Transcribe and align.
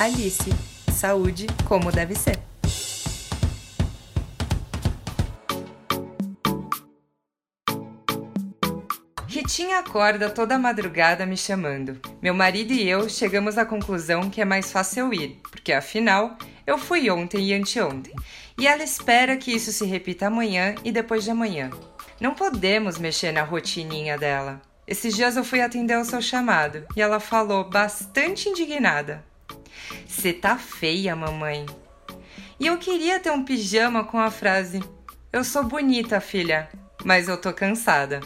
Alice. 0.00 0.48
Saúde 0.90 1.46
como 1.68 1.92
deve 1.92 2.14
ser. 2.14 2.38
Ritinha 9.26 9.80
acorda 9.80 10.30
toda 10.30 10.58
madrugada 10.58 11.26
me 11.26 11.36
chamando. 11.36 12.00
Meu 12.22 12.32
marido 12.32 12.72
e 12.72 12.88
eu 12.88 13.10
chegamos 13.10 13.58
à 13.58 13.66
conclusão 13.66 14.30
que 14.30 14.40
é 14.40 14.44
mais 14.46 14.72
fácil 14.72 15.04
eu 15.04 15.12
ir, 15.12 15.40
porque 15.50 15.70
afinal 15.70 16.38
eu 16.66 16.78
fui 16.78 17.10
ontem 17.10 17.50
e 17.50 17.52
anteontem. 17.52 18.14
E 18.56 18.66
ela 18.66 18.82
espera 18.82 19.36
que 19.36 19.52
isso 19.52 19.70
se 19.70 19.84
repita 19.84 20.28
amanhã 20.28 20.76
e 20.82 20.90
depois 20.90 21.24
de 21.24 21.30
amanhã. 21.30 21.68
Não 22.18 22.32
podemos 22.32 22.96
mexer 22.96 23.32
na 23.32 23.42
rotininha 23.42 24.16
dela. 24.16 24.62
Esses 24.86 25.14
dias 25.14 25.36
eu 25.36 25.44
fui 25.44 25.60
atender 25.60 25.98
o 25.98 26.06
seu 26.06 26.22
chamado 26.22 26.86
e 26.96 27.02
ela 27.02 27.20
falou, 27.20 27.68
bastante 27.68 28.48
indignada: 28.48 29.28
Você 30.06 30.32
tá 30.32 30.56
feia, 30.56 31.14
mamãe. 31.16 31.66
E 32.58 32.66
eu 32.66 32.76
queria 32.78 33.18
ter 33.18 33.30
um 33.30 33.44
pijama 33.44 34.04
com 34.04 34.18
a 34.18 34.30
frase: 34.30 34.82
Eu 35.32 35.42
sou 35.42 35.64
bonita, 35.64 36.20
filha, 36.20 36.68
mas 37.04 37.28
eu 37.28 37.40
tô 37.40 37.52
cansada. 37.52 38.20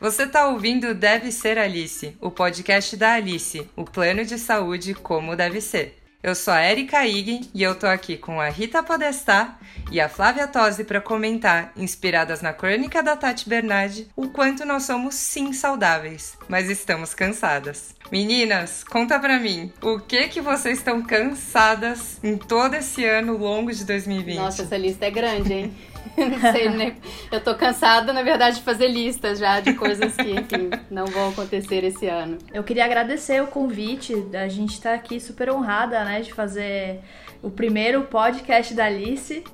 Você 0.00 0.28
tá 0.28 0.46
ouvindo 0.46 0.94
Deve 0.94 1.32
Ser 1.32 1.58
Alice, 1.58 2.16
o 2.20 2.30
podcast 2.30 2.96
da 2.96 3.14
Alice, 3.14 3.68
o 3.74 3.84
plano 3.84 4.24
de 4.24 4.38
saúde 4.38 4.94
como 4.94 5.34
deve 5.34 5.60
ser. 5.60 5.97
Eu 6.20 6.34
sou 6.34 6.52
a 6.52 6.64
Erika 6.64 7.06
Ig 7.06 7.48
e 7.54 7.62
eu 7.62 7.76
tô 7.76 7.86
aqui 7.86 8.16
com 8.16 8.40
a 8.40 8.48
Rita 8.48 8.82
Podestá 8.82 9.56
e 9.92 10.00
a 10.00 10.08
Flávia 10.08 10.48
Tosi 10.48 10.82
para 10.82 11.00
comentar, 11.00 11.72
inspiradas 11.76 12.42
na 12.42 12.52
crônica 12.52 13.00
da 13.04 13.16
Tati 13.16 13.48
Bernardi, 13.48 14.08
o 14.16 14.28
quanto 14.28 14.64
nós 14.64 14.82
somos 14.82 15.14
sim 15.14 15.52
saudáveis, 15.52 16.36
mas 16.48 16.68
estamos 16.68 17.14
cansadas. 17.14 17.94
Meninas, 18.10 18.82
conta 18.82 19.16
pra 19.20 19.38
mim, 19.38 19.72
o 19.80 20.00
que 20.00 20.26
que 20.26 20.40
vocês 20.40 20.78
estão 20.78 21.00
cansadas 21.02 22.18
em 22.24 22.36
todo 22.36 22.74
esse 22.74 23.04
ano 23.04 23.36
longo 23.36 23.72
de 23.72 23.84
2020? 23.84 24.36
Nossa, 24.36 24.62
essa 24.62 24.76
lista 24.76 25.06
é 25.06 25.10
grande, 25.12 25.52
hein? 25.52 25.76
não 26.16 26.52
sei, 26.52 26.68
né? 26.68 26.96
Eu 27.30 27.40
tô 27.40 27.54
cansada, 27.54 28.12
na 28.12 28.22
verdade, 28.22 28.56
de 28.56 28.62
fazer 28.62 28.88
listas 28.88 29.38
já 29.38 29.60
de 29.60 29.74
coisas 29.74 30.14
que, 30.14 30.30
enfim, 30.30 30.70
não 30.90 31.06
vão 31.06 31.30
acontecer 31.30 31.84
esse 31.84 32.06
ano. 32.06 32.38
Eu 32.52 32.62
queria 32.62 32.84
agradecer 32.84 33.42
o 33.42 33.46
convite, 33.46 34.14
a 34.34 34.48
gente 34.48 34.80
tá 34.80 34.94
aqui 34.94 35.20
super 35.20 35.50
honrada, 35.50 36.04
né, 36.04 36.20
de 36.20 36.32
fazer 36.32 37.00
o 37.42 37.50
primeiro 37.50 38.02
podcast 38.04 38.74
da 38.74 38.84
Alice. 38.84 39.44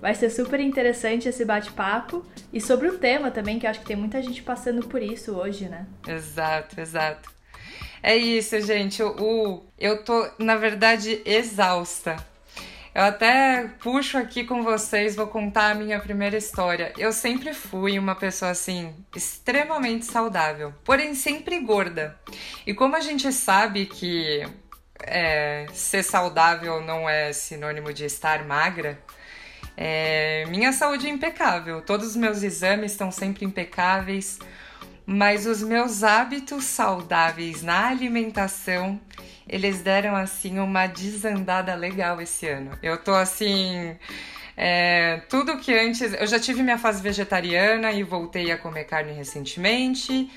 Vai 0.00 0.14
ser 0.14 0.30
super 0.30 0.58
interessante 0.58 1.28
esse 1.28 1.44
bate-papo. 1.44 2.24
E 2.52 2.60
sobre 2.60 2.88
o 2.88 2.98
tema 2.98 3.30
também, 3.30 3.58
que 3.58 3.66
eu 3.66 3.70
acho 3.70 3.80
que 3.80 3.86
tem 3.86 3.96
muita 3.96 4.20
gente 4.20 4.42
passando 4.42 4.86
por 4.88 5.00
isso 5.00 5.32
hoje, 5.36 5.68
né? 5.68 5.86
Exato, 6.06 6.80
exato. 6.80 7.30
É 8.02 8.16
isso, 8.16 8.60
gente. 8.60 9.00
O, 9.02 9.62
eu 9.78 10.02
tô, 10.02 10.28
na 10.38 10.56
verdade, 10.56 11.22
exausta 11.24 12.16
eu 12.94 13.02
até 13.02 13.68
puxo 13.80 14.18
aqui 14.18 14.44
com 14.44 14.62
vocês, 14.62 15.16
vou 15.16 15.26
contar 15.26 15.70
a 15.70 15.74
minha 15.74 15.98
primeira 15.98 16.36
história. 16.36 16.92
Eu 16.98 17.12
sempre 17.12 17.54
fui 17.54 17.98
uma 17.98 18.14
pessoa 18.14 18.50
assim, 18.50 18.94
extremamente 19.16 20.04
saudável, 20.04 20.74
porém 20.84 21.14
sempre 21.14 21.58
gorda. 21.60 22.18
E 22.66 22.74
como 22.74 22.94
a 22.94 23.00
gente 23.00 23.32
sabe 23.32 23.86
que 23.86 24.46
é, 25.00 25.66
ser 25.72 26.02
saudável 26.02 26.80
não 26.82 27.08
é 27.08 27.32
sinônimo 27.32 27.92
de 27.92 28.04
estar 28.04 28.44
magra, 28.44 28.98
é, 29.76 30.44
minha 30.48 30.72
saúde 30.72 31.06
é 31.06 31.10
impecável. 31.10 31.80
Todos 31.80 32.08
os 32.08 32.16
meus 32.16 32.42
exames 32.42 32.92
estão 32.92 33.10
sempre 33.10 33.44
impecáveis, 33.44 34.38
mas 35.06 35.46
os 35.46 35.62
meus 35.62 36.02
hábitos 36.02 36.64
saudáveis 36.64 37.62
na 37.62 37.88
alimentação 37.88 39.00
eles 39.48 39.82
deram 39.82 40.14
assim 40.14 40.58
uma 40.58 40.86
desandada 40.86 41.74
legal 41.74 42.20
esse 42.20 42.46
ano. 42.48 42.78
Eu 42.82 42.96
tô 42.96 43.12
assim. 43.12 43.96
É, 44.56 45.22
tudo 45.28 45.58
que 45.58 45.74
antes. 45.74 46.12
Eu 46.14 46.26
já 46.26 46.38
tive 46.38 46.62
minha 46.62 46.78
fase 46.78 47.02
vegetariana 47.02 47.92
e 47.92 48.02
voltei 48.02 48.50
a 48.50 48.58
comer 48.58 48.84
carne 48.84 49.12
recentemente. 49.12 50.30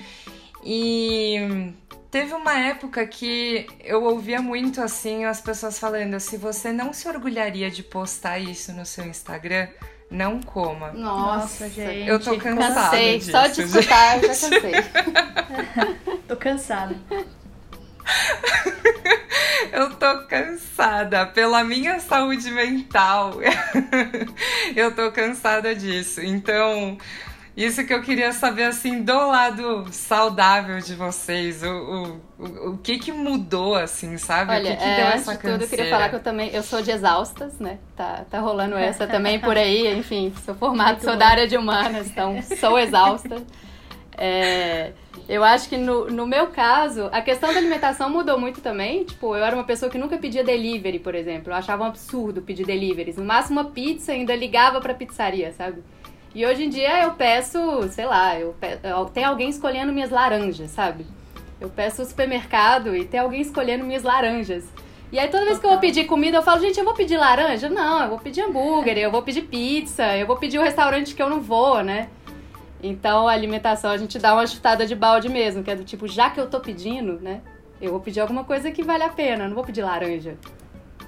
E 0.64 1.72
teve 2.10 2.34
uma 2.34 2.58
época 2.58 3.06
que 3.06 3.66
eu 3.84 4.02
ouvia 4.02 4.42
muito 4.42 4.80
assim 4.80 5.24
as 5.24 5.40
pessoas 5.40 5.78
falando: 5.78 6.18
se 6.18 6.36
você 6.36 6.72
não 6.72 6.92
se 6.92 7.08
orgulharia 7.08 7.70
de 7.70 7.82
postar 7.82 8.38
isso 8.38 8.72
no 8.72 8.84
seu 8.84 9.06
Instagram, 9.06 9.68
não 10.10 10.40
coma. 10.40 10.92
Nossa, 10.92 11.68
gente. 11.68 12.08
Eu 12.08 12.20
tô 12.20 12.36
cansada. 12.38 12.74
Cansei. 12.74 13.18
Disso, 13.18 13.30
Só 13.32 13.46
de 13.46 13.62
escutar, 13.62 14.22
eu 14.22 14.22
já 14.22 14.28
cansei. 14.50 14.72
tô 16.28 16.36
cansada. 16.36 16.96
Eu 19.72 19.90
tô 19.94 20.26
cansada 20.26 21.26
pela 21.26 21.64
minha 21.64 21.98
saúde 21.98 22.50
mental. 22.50 23.34
eu 24.76 24.94
tô 24.94 25.10
cansada 25.10 25.74
disso. 25.74 26.22
Então, 26.22 26.96
isso 27.56 27.86
que 27.86 27.94
eu 27.94 28.02
queria 28.02 28.32
saber, 28.32 28.64
assim, 28.64 29.02
do 29.02 29.14
lado 29.28 29.86
saudável 29.90 30.78
de 30.78 30.94
vocês. 30.94 31.62
O, 31.62 31.68
o, 31.68 32.20
o, 32.38 32.70
o 32.72 32.78
que 32.78 32.98
que 32.98 33.10
mudou, 33.10 33.74
assim, 33.74 34.18
sabe? 34.18 34.52
Olha, 34.52 34.74
o 34.74 34.76
que, 34.76 34.82
que 34.82 34.88
é, 34.88 34.96
deu 34.96 35.06
antes 35.06 35.20
essa 35.22 35.32
de 35.32 35.38
tudo, 35.38 35.64
eu 35.64 35.68
queria 35.68 35.90
falar 35.90 36.08
que 36.10 36.16
eu 36.16 36.22
também, 36.22 36.50
eu 36.52 36.62
sou 36.62 36.82
de 36.82 36.90
exaustas, 36.90 37.58
né? 37.58 37.78
Tá, 37.96 38.26
tá 38.30 38.40
rolando 38.40 38.76
essa 38.76 39.06
também 39.08 39.40
por 39.40 39.56
aí, 39.56 39.96
enfim, 39.96 40.34
sou 40.44 40.54
formada, 40.54 41.00
sou 41.00 41.16
da 41.16 41.28
área 41.28 41.48
de 41.48 41.56
humanas, 41.56 42.08
então 42.10 42.36
sou 42.60 42.78
exausta. 42.78 43.42
É, 44.18 44.92
eu 45.28 45.42
acho 45.42 45.68
que 45.68 45.76
no, 45.76 46.10
no 46.10 46.26
meu 46.26 46.48
caso, 46.48 47.08
a 47.12 47.20
questão 47.20 47.52
da 47.52 47.58
alimentação 47.58 48.08
mudou 48.08 48.38
muito 48.38 48.60
também. 48.60 49.04
Tipo, 49.04 49.34
eu 49.34 49.44
era 49.44 49.54
uma 49.54 49.64
pessoa 49.64 49.90
que 49.90 49.98
nunca 49.98 50.16
pedia 50.18 50.44
delivery, 50.44 50.98
por 50.98 51.14
exemplo. 51.14 51.52
Eu 51.52 51.56
achava 51.56 51.84
um 51.84 51.86
absurdo 51.86 52.42
pedir 52.42 52.64
deliveries. 52.64 53.16
No 53.16 53.24
máximo 53.24 53.60
uma 53.60 53.70
pizza, 53.70 54.12
ainda 54.12 54.34
ligava 54.34 54.80
pra 54.80 54.94
pizzaria, 54.94 55.52
sabe? 55.52 55.82
E 56.36 56.44
hoje 56.44 56.64
em 56.64 56.68
dia 56.68 57.02
eu 57.02 57.12
peço, 57.12 57.88
sei 57.88 58.04
lá, 58.04 58.38
eu 58.38 58.54
pe... 58.60 58.78
tem 59.14 59.24
alguém 59.24 59.48
escolhendo 59.48 59.90
minhas 59.90 60.10
laranjas, 60.10 60.70
sabe? 60.70 61.06
Eu 61.58 61.70
peço 61.70 62.02
o 62.02 62.04
supermercado 62.04 62.94
e 62.94 63.06
tem 63.06 63.18
alguém 63.18 63.40
escolhendo 63.40 63.86
minhas 63.86 64.02
laranjas. 64.02 64.62
E 65.10 65.18
aí 65.18 65.28
toda 65.28 65.46
vez 65.46 65.58
que 65.58 65.64
eu 65.64 65.70
vou 65.70 65.78
pedir 65.78 66.04
comida, 66.04 66.36
eu 66.36 66.42
falo, 66.42 66.60
gente, 66.60 66.78
eu 66.78 66.84
vou 66.84 66.92
pedir 66.92 67.16
laranja? 67.16 67.70
Não, 67.70 68.02
eu 68.02 68.10
vou 68.10 68.18
pedir 68.18 68.42
hambúrguer, 68.42 68.98
eu 68.98 69.10
vou 69.10 69.22
pedir 69.22 69.44
pizza, 69.44 70.14
eu 70.14 70.26
vou 70.26 70.36
pedir 70.36 70.58
o 70.58 70.62
restaurante 70.62 71.14
que 71.14 71.22
eu 71.22 71.30
não 71.30 71.40
vou, 71.40 71.82
né? 71.82 72.10
Então, 72.82 73.26
a 73.26 73.32
alimentação 73.32 73.90
a 73.90 73.96
gente 73.96 74.18
dá 74.18 74.34
uma 74.34 74.46
chutada 74.46 74.86
de 74.86 74.94
balde 74.94 75.30
mesmo, 75.30 75.64
que 75.64 75.70
é 75.70 75.74
do 75.74 75.84
tipo, 75.84 76.06
já 76.06 76.28
que 76.28 76.38
eu 76.38 76.50
tô 76.50 76.60
pedindo, 76.60 77.18
né? 77.18 77.40
Eu 77.80 77.92
vou 77.92 78.00
pedir 78.00 78.20
alguma 78.20 78.44
coisa 78.44 78.70
que 78.70 78.82
vale 78.82 79.04
a 79.04 79.08
pena, 79.08 79.48
não 79.48 79.54
vou 79.54 79.64
pedir 79.64 79.82
laranja. 79.82 80.36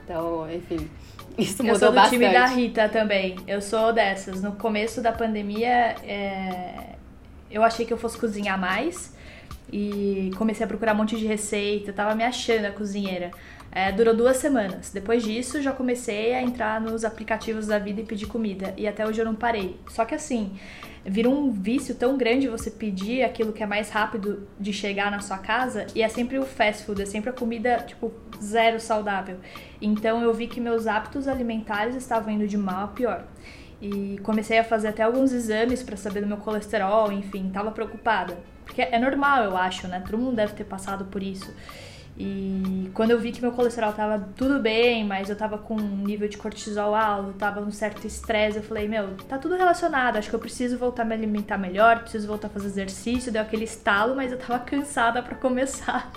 Então, 0.03 0.51
enfim, 0.51 0.89
isso 1.39 1.63
mudou 1.63 1.75
eu 1.75 1.79
sou 1.79 1.89
do 1.91 1.95
bastante. 1.95 2.21
time 2.21 2.33
da 2.33 2.47
Rita 2.47 2.89
também. 2.89 3.37
Eu 3.47 3.61
sou 3.61 3.93
dessas. 3.93 4.43
No 4.43 4.53
começo 4.53 5.01
da 5.01 5.13
pandemia, 5.13 5.95
é... 6.03 6.95
eu 7.51 7.63
achei 7.63 7.87
que 7.87 7.93
eu 7.93 7.99
fosse 7.99 8.19
cozinhar 8.19 8.59
mais 8.59 9.17
e 9.73 10.31
comecei 10.37 10.65
a 10.65 10.69
procurar 10.69 10.95
um 10.95 10.99
monte 10.99 11.17
de 11.17 11.27
receita, 11.27 11.93
tava 11.93 12.15
me 12.15 12.25
achando 12.25 12.67
a 12.67 12.71
cozinheira. 12.71 13.31
É, 13.71 13.93
durou 13.93 14.17
duas 14.17 14.39
semanas. 14.39 14.91
Depois 14.91 15.23
disso, 15.23 15.61
já 15.61 15.73
comecei 15.73 16.35
a 16.35 16.43
entrar 16.43 16.81
nos 16.81 17.05
aplicativos 17.05 17.67
da 17.67 17.79
vida 17.79 18.01
e 18.01 18.05
pedir 18.05 18.27
comida. 18.27 18.73
E 18.77 18.89
até 18.89 19.07
hoje 19.07 19.21
eu 19.21 19.27
não 19.27 19.35
parei. 19.35 19.79
Só 19.89 20.07
que 20.07 20.15
assim, 20.15 20.57
vira 21.05 21.29
um 21.29 21.51
vício 21.51 21.95
tão 21.95 22.17
grande 22.17 22.49
você 22.49 22.71
pedir 22.71 23.23
aquilo 23.23 23.53
que 23.53 23.63
é 23.63 23.67
mais 23.67 23.91
rápido 23.91 24.49
de 24.59 24.73
chegar 24.73 25.11
na 25.11 25.21
sua 25.21 25.39
casa. 25.39 25.87
E 25.95 26.03
é 26.03 26.09
sempre 26.09 26.39
o 26.39 26.45
fast 26.45 26.85
food, 26.85 27.03
é 27.03 27.07
sempre 27.07 27.29
a 27.29 27.33
comida, 27.33 27.77
tipo, 27.87 28.11
zero 28.43 28.81
saudável. 28.81 29.37
Então 29.83 30.23
eu 30.23 30.33
vi 30.33 30.47
que 30.47 30.61
meus 30.61 30.87
hábitos 30.87 31.29
alimentares 31.29 31.95
estavam 31.95 32.33
indo 32.33 32.49
de 32.49 32.57
mal 32.57 32.85
a 32.85 32.89
pior. 32.89 33.25
E 33.81 34.19
comecei 34.23 34.59
a 34.59 34.65
fazer 34.65 34.89
até 34.89 35.03
alguns 35.03 35.31
exames 35.31 35.83
para 35.83 35.97
saber 35.97 36.23
do 36.23 36.27
meu 36.27 36.39
colesterol, 36.39 37.13
enfim, 37.13 37.51
tava 37.53 37.71
preocupada. 37.71 38.37
Porque 38.69 38.83
é 38.83 38.99
normal, 38.99 39.45
eu 39.45 39.57
acho, 39.57 39.89
né? 39.89 40.03
Todo 40.05 40.19
mundo 40.19 40.37
deve 40.37 40.53
ter 40.53 40.65
passado 40.65 41.07
por 41.07 41.23
isso. 41.23 41.53
E 42.21 42.91
quando 42.95 43.13
eu 43.13 43.21
vi 43.21 43.31
que 43.31 43.41
meu 43.41 43.53
colesterol 43.53 43.93
tava 43.93 44.29
tudo 44.37 44.59
bem, 44.59 45.05
mas 45.05 45.31
eu 45.31 45.37
tava 45.37 45.57
com 45.57 45.75
um 45.75 45.99
nível 45.99 46.29
de 46.29 46.37
cortisol 46.37 46.93
alto, 46.93 47.33
tava 47.35 47.61
um 47.61 47.71
certo 47.71 48.05
estresse, 48.09 48.57
eu 48.57 48.63
falei, 48.63 48.89
meu, 48.89 49.17
tá 49.29 49.39
tudo 49.39 49.57
relacionado, 49.57 50.17
acho 50.17 50.29
que 50.29 50.35
eu 50.35 50.41
preciso 50.41 50.77
voltar 50.77 51.03
a 51.03 51.05
me 51.05 51.15
alimentar 51.15 51.57
melhor, 51.57 52.01
preciso 52.01 52.27
voltar 52.27 52.49
a 52.49 52.51
fazer 52.51 52.67
exercício, 52.67 53.31
deu 53.31 53.41
aquele 53.41 53.65
estalo, 53.65 54.17
mas 54.17 54.33
eu 54.33 54.39
tava 54.39 54.59
cansada 54.67 55.23
para 55.23 55.37
começar. 55.37 56.11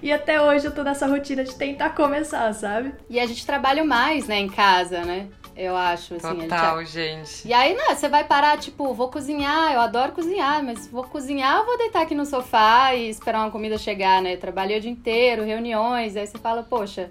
E 0.00 0.12
até 0.12 0.40
hoje 0.40 0.66
eu 0.66 0.72
tô 0.72 0.84
nessa 0.84 1.08
rotina 1.08 1.42
de 1.42 1.56
tentar 1.56 1.90
começar, 1.90 2.52
sabe? 2.54 2.94
E 3.10 3.18
a 3.18 3.26
gente 3.26 3.44
trabalha 3.44 3.84
mais, 3.84 4.28
né, 4.28 4.38
em 4.38 4.48
casa, 4.48 5.04
né? 5.04 5.28
Eu 5.56 5.76
acho, 5.76 6.14
assim. 6.14 6.40
Total, 6.40 6.84
gente... 6.84 7.26
gente. 7.26 7.48
E 7.48 7.52
aí, 7.52 7.74
né, 7.74 7.94
você 7.94 8.08
vai 8.08 8.24
parar, 8.24 8.58
tipo, 8.58 8.92
vou 8.92 9.08
cozinhar, 9.08 9.72
eu 9.72 9.80
adoro 9.80 10.12
cozinhar, 10.12 10.62
mas 10.64 10.86
vou 10.88 11.04
cozinhar, 11.04 11.58
eu 11.58 11.66
vou 11.66 11.78
deitar 11.78 12.02
aqui 12.02 12.14
no 12.14 12.26
sofá 12.26 12.94
e 12.94 13.08
esperar 13.08 13.40
uma 13.40 13.50
comida 13.50 13.78
chegar, 13.78 14.20
né? 14.20 14.36
Trabalhei 14.36 14.78
o 14.78 14.80
dia 14.80 14.90
inteiro, 14.90 15.44
reuniões, 15.44 16.16
aí 16.16 16.26
você 16.26 16.38
fala, 16.38 16.62
poxa, 16.62 17.10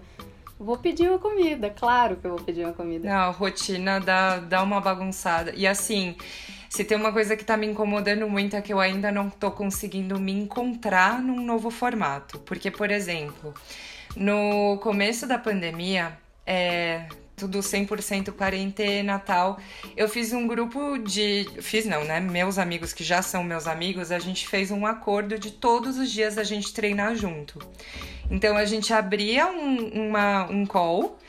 vou 0.60 0.78
pedir 0.78 1.10
uma 1.10 1.20
comida, 1.20 1.70
claro 1.70 2.18
que 2.18 2.26
eu 2.26 2.32
vou 2.32 2.42
pedir 2.42 2.66
uma 2.66 2.74
comida. 2.74 3.08
Não, 3.08 3.16
a 3.16 3.30
rotina 3.30 4.00
dá, 4.00 4.40
dá 4.40 4.62
uma 4.62 4.82
bagunçada. 4.82 5.54
E 5.56 5.66
assim, 5.66 6.16
se 6.70 6.84
tem 6.84 6.98
uma 6.98 7.12
coisa 7.12 7.38
que 7.38 7.46
tá 7.46 7.56
me 7.56 7.68
incomodando 7.68 8.28
muito 8.28 8.56
é 8.56 8.62
que 8.62 8.74
eu 8.74 8.80
ainda 8.80 9.12
não 9.12 9.30
tô 9.30 9.52
conseguindo 9.52 10.20
me 10.20 10.32
encontrar 10.32 11.22
num 11.22 11.46
novo 11.46 11.70
formato. 11.70 12.40
Porque, 12.40 12.72
por 12.72 12.90
exemplo, 12.90 13.54
no 14.16 14.78
começo 14.82 15.28
da 15.28 15.38
pandemia, 15.38 16.18
é, 16.46 17.06
tudo 17.44 17.60
100% 17.60 18.32
quarentena 18.32 19.20
tal. 19.20 19.60
Eu 19.98 20.08
fiz 20.08 20.32
um 20.32 20.48
grupo 20.48 20.98
de. 20.98 21.46
Fiz 21.62 21.86
não, 21.86 22.06
né? 22.06 22.20
Meus 22.20 22.58
amigos, 22.58 22.94
que 22.94 23.04
já 23.04 23.22
são 23.22 23.44
meus 23.44 23.68
amigos, 23.68 24.12
a 24.12 24.20
gente 24.20 24.48
fez 24.48 24.72
um 24.72 24.86
acordo 24.86 25.38
de 25.38 25.52
todos 25.52 25.98
os 25.98 26.10
dias 26.10 26.38
a 26.38 26.44
gente 26.44 26.74
treinar 26.74 27.16
junto. 27.16 27.60
Então 28.32 28.56
a 28.56 28.64
gente 28.64 28.94
abria 28.94 29.48
um, 29.48 30.08
uma, 30.08 30.46
um 30.46 30.66
call, 30.66 31.20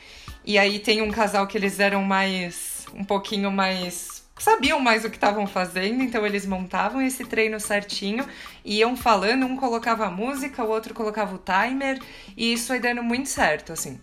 e 0.45 0.57
aí 0.57 0.79
tem 0.79 1.01
um 1.01 1.11
casal 1.11 1.45
que 1.47 1.57
eles 1.57 1.79
eram 1.79 2.01
mais. 2.03 2.85
um 2.93 3.03
pouquinho 3.03 3.51
mais 3.51 4.15
sabiam 4.37 4.81
mais 4.81 5.05
o 5.05 5.09
que 5.09 5.15
estavam 5.15 5.47
fazendo, 5.47 6.03
então 6.03 6.25
eles 6.25 6.45
montavam 6.45 7.01
esse 7.01 7.23
treino 7.23 7.57
certinho, 7.57 8.27
iam 8.65 8.95
falando, 8.97 9.45
um 9.45 9.55
colocava 9.55 10.07
a 10.07 10.11
música, 10.11 10.61
o 10.61 10.69
outro 10.69 10.93
colocava 10.93 11.35
o 11.35 11.39
timer, 11.39 12.01
e 12.35 12.51
isso 12.51 12.67
foi 12.67 12.79
dando 12.79 13.01
muito 13.01 13.29
certo, 13.29 13.71
assim. 13.71 13.97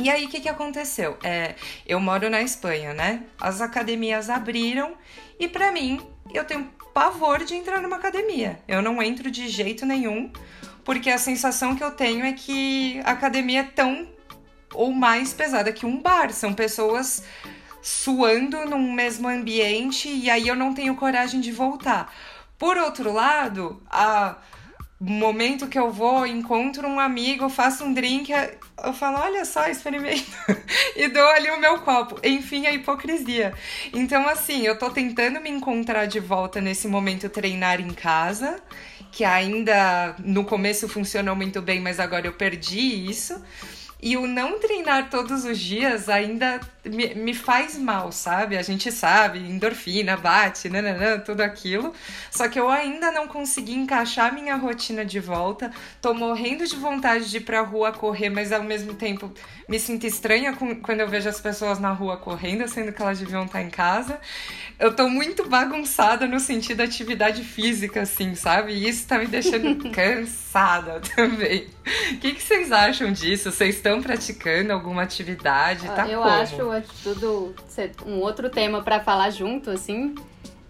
E 0.00 0.08
aí, 0.08 0.24
o 0.24 0.28
que, 0.28 0.40
que 0.40 0.48
aconteceu? 0.48 1.18
É, 1.22 1.54
eu 1.86 2.00
moro 2.00 2.30
na 2.30 2.40
Espanha, 2.40 2.94
né? 2.94 3.22
As 3.38 3.60
academias 3.60 4.30
abriram 4.30 4.94
e, 5.38 5.46
para 5.46 5.70
mim, 5.70 6.00
eu 6.32 6.42
tenho 6.42 6.70
pavor 6.94 7.44
de 7.44 7.54
entrar 7.54 7.82
numa 7.82 7.96
academia. 7.96 8.58
Eu 8.66 8.80
não 8.80 9.02
entro 9.02 9.30
de 9.30 9.46
jeito 9.48 9.84
nenhum, 9.84 10.32
porque 10.84 11.10
a 11.10 11.18
sensação 11.18 11.76
que 11.76 11.84
eu 11.84 11.90
tenho 11.90 12.24
é 12.24 12.32
que 12.32 12.98
a 13.04 13.10
academia 13.10 13.60
é 13.60 13.64
tão 13.64 14.08
ou 14.72 14.90
mais 14.90 15.34
pesada 15.34 15.70
que 15.70 15.84
um 15.84 16.00
bar. 16.00 16.32
São 16.32 16.54
pessoas 16.54 17.22
suando 17.82 18.64
num 18.64 18.92
mesmo 18.92 19.28
ambiente 19.28 20.08
e 20.08 20.30
aí 20.30 20.48
eu 20.48 20.56
não 20.56 20.72
tenho 20.72 20.96
coragem 20.96 21.42
de 21.42 21.52
voltar. 21.52 22.10
Por 22.58 22.78
outro 22.78 23.12
lado, 23.12 23.82
a 23.90 24.36
momento 25.00 25.66
que 25.66 25.78
eu 25.78 25.90
vou, 25.90 26.26
encontro 26.26 26.86
um 26.86 27.00
amigo, 27.00 27.48
faço 27.48 27.84
um 27.84 27.94
drink, 27.94 28.30
eu 28.84 28.92
falo, 28.92 29.18
olha 29.18 29.46
só, 29.46 29.66
experimento. 29.66 30.30
e 30.94 31.08
dou 31.08 31.26
ali 31.28 31.50
o 31.50 31.58
meu 31.58 31.78
copo. 31.78 32.20
Enfim, 32.22 32.66
a 32.66 32.72
hipocrisia. 32.72 33.54
Então, 33.94 34.28
assim, 34.28 34.66
eu 34.66 34.78
tô 34.78 34.90
tentando 34.90 35.40
me 35.40 35.48
encontrar 35.48 36.04
de 36.04 36.20
volta 36.20 36.60
nesse 36.60 36.86
momento 36.86 37.30
treinar 37.30 37.80
em 37.80 37.94
casa, 37.94 38.60
que 39.10 39.24
ainda 39.24 40.14
no 40.18 40.44
começo 40.44 40.86
funcionou 40.86 41.34
muito 41.34 41.62
bem, 41.62 41.80
mas 41.80 41.98
agora 41.98 42.26
eu 42.26 42.34
perdi 42.34 43.08
isso. 43.08 43.42
E 44.02 44.16
o 44.16 44.26
não 44.26 44.58
treinar 44.58 45.08
todos 45.08 45.44
os 45.44 45.58
dias 45.58 46.08
ainda 46.08 46.60
me, 46.84 47.14
me 47.14 47.34
faz 47.34 47.76
mal, 47.76 48.10
sabe? 48.10 48.56
A 48.56 48.62
gente 48.62 48.90
sabe, 48.90 49.38
endorfina, 49.38 50.16
bate, 50.16 50.68
nananã, 50.68 51.18
tudo 51.18 51.40
aquilo. 51.42 51.92
Só 52.30 52.48
que 52.48 52.58
eu 52.58 52.68
ainda 52.68 53.12
não 53.12 53.28
consegui 53.28 53.74
encaixar 53.74 54.32
minha 54.32 54.56
rotina 54.56 55.04
de 55.04 55.20
volta. 55.20 55.70
Tô 56.00 56.14
morrendo 56.14 56.66
de 56.66 56.76
vontade 56.76 57.30
de 57.30 57.36
ir 57.36 57.40
pra 57.40 57.60
rua 57.60 57.92
correr, 57.92 58.30
mas 58.30 58.52
ao 58.52 58.62
mesmo 58.62 58.94
tempo 58.94 59.32
me 59.68 59.78
sinto 59.78 60.06
estranha 60.06 60.52
com, 60.54 60.74
quando 60.76 61.00
eu 61.00 61.08
vejo 61.08 61.28
as 61.28 61.40
pessoas 61.40 61.78
na 61.78 61.92
rua 61.92 62.16
correndo, 62.16 62.66
sendo 62.66 62.92
que 62.92 63.00
elas 63.00 63.18
deviam 63.18 63.44
estar 63.44 63.62
em 63.62 63.70
casa. 63.70 64.18
Eu 64.78 64.94
tô 64.96 65.08
muito 65.08 65.48
bagunçada 65.48 66.26
no 66.26 66.40
sentido 66.40 66.78
da 66.78 66.84
atividade 66.84 67.44
física, 67.44 68.02
assim, 68.02 68.34
sabe? 68.34 68.72
E 68.72 68.88
isso 68.88 69.06
tá 69.06 69.18
me 69.18 69.26
deixando 69.26 69.76
cansada 69.92 71.00
também. 71.14 71.68
O 72.12 72.18
que, 72.18 72.34
que 72.34 72.42
vocês 72.42 72.72
acham 72.72 73.12
disso? 73.12 73.52
Vocês 73.52 73.76
estão 73.76 74.00
praticando 74.00 74.72
alguma 74.72 75.02
atividade? 75.02 75.86
Tá 75.86 76.08
eu 76.08 76.20
como? 76.22 76.30
acho 76.32 76.69
tudo 77.02 77.54
um 78.06 78.20
outro 78.20 78.48
tema 78.50 78.82
para 78.82 79.00
falar 79.00 79.30
junto, 79.30 79.70
assim. 79.70 80.14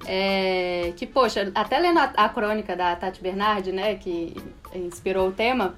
É, 0.06 0.92
que, 0.96 1.06
poxa, 1.06 1.50
até 1.54 1.78
lendo 1.78 1.98
a, 1.98 2.04
a, 2.16 2.28
crônica 2.28 2.74
da 2.74 2.96
Tati 2.96 3.20
Bernardi, 3.20 3.70
né, 3.70 3.96
que 3.96 4.34
inspirou 4.74 5.28
o 5.28 5.32
tema, 5.32 5.74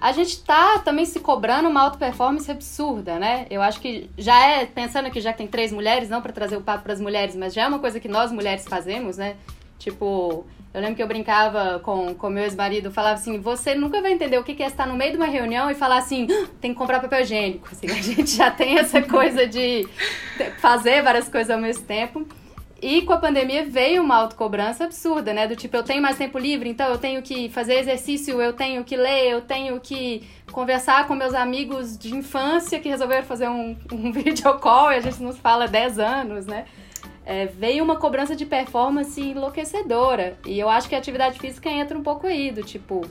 a 0.00 0.12
gente 0.12 0.42
tá 0.44 0.78
também 0.78 1.04
se 1.04 1.18
cobrando 1.18 1.68
uma 1.68 1.82
auto 1.82 1.98
performance 1.98 2.50
absurda, 2.50 3.18
né? 3.18 3.46
Eu 3.50 3.60
acho 3.60 3.80
que 3.80 4.10
já 4.16 4.38
é, 4.46 4.66
pensando 4.66 5.10
que 5.10 5.20
já 5.20 5.32
tem 5.32 5.46
três 5.46 5.72
mulheres, 5.72 6.08
não 6.08 6.22
para 6.22 6.32
trazer 6.32 6.56
o 6.56 6.60
papo 6.60 6.84
para 6.84 6.92
as 6.92 7.00
mulheres, 7.00 7.34
mas 7.34 7.54
já 7.54 7.62
é 7.62 7.66
uma 7.66 7.78
coisa 7.78 7.98
que 7.98 8.08
nós 8.08 8.30
mulheres 8.30 8.64
fazemos, 8.68 9.16
né? 9.16 9.36
Tipo, 9.78 10.46
eu 10.74 10.80
lembro 10.80 10.96
que 10.96 11.02
eu 11.02 11.06
brincava 11.06 11.78
com, 11.78 12.14
com 12.14 12.28
meu 12.28 12.42
ex-marido, 12.42 12.90
falava 12.90 13.14
assim: 13.14 13.38
você 13.38 13.74
nunca 13.76 14.02
vai 14.02 14.12
entender 14.12 14.38
o 14.38 14.42
que 14.42 14.60
é 14.60 14.66
estar 14.66 14.86
no 14.86 14.96
meio 14.96 15.12
de 15.12 15.16
uma 15.16 15.26
reunião 15.26 15.70
e 15.70 15.74
falar 15.74 15.98
assim, 15.98 16.26
ah, 16.28 16.48
tem 16.60 16.72
que 16.72 16.78
comprar 16.78 17.00
papel 17.00 17.20
higiênico. 17.20 17.68
Assim, 17.70 17.86
a 17.86 17.94
gente 18.02 18.30
já 18.36 18.50
tem 18.50 18.78
essa 18.78 19.00
coisa 19.00 19.46
de 19.46 19.86
fazer 20.58 21.02
várias 21.02 21.28
coisas 21.28 21.50
ao 21.50 21.60
mesmo 21.60 21.84
tempo. 21.84 22.26
E 22.82 23.02
com 23.02 23.12
a 23.12 23.18
pandemia 23.18 23.64
veio 23.64 24.02
uma 24.02 24.16
autocobrança 24.16 24.84
absurda, 24.84 25.32
né? 25.32 25.46
Do 25.46 25.56
tipo, 25.56 25.74
eu 25.76 25.82
tenho 25.82 26.02
mais 26.02 26.18
tempo 26.18 26.38
livre, 26.38 26.68
então 26.68 26.90
eu 26.90 26.98
tenho 26.98 27.22
que 27.22 27.48
fazer 27.48 27.78
exercício, 27.78 28.42
eu 28.42 28.52
tenho 28.52 28.84
que 28.84 28.96
ler, 28.96 29.30
eu 29.30 29.40
tenho 29.40 29.80
que 29.80 30.22
conversar 30.52 31.06
com 31.06 31.14
meus 31.14 31.32
amigos 31.34 31.96
de 31.96 32.14
infância 32.14 32.78
que 32.78 32.88
resolveram 32.88 33.24
fazer 33.24 33.48
um, 33.48 33.76
um 33.90 34.12
video 34.12 34.58
call 34.58 34.92
e 34.92 34.96
a 34.96 35.00
gente 35.00 35.22
nos 35.22 35.38
fala 35.38 35.66
10 35.66 35.98
anos, 35.98 36.46
né? 36.46 36.66
É, 37.24 37.46
veio 37.46 37.82
uma 37.82 37.96
cobrança 37.96 38.36
de 38.36 38.44
performance 38.44 39.20
enlouquecedora. 39.20 40.36
E 40.46 40.58
eu 40.58 40.68
acho 40.68 40.88
que 40.88 40.94
a 40.94 40.98
atividade 40.98 41.38
física 41.38 41.70
entra 41.70 41.98
um 41.98 42.02
pouco 42.02 42.26
aí, 42.26 42.50
do 42.50 42.62
tipo, 42.62 43.06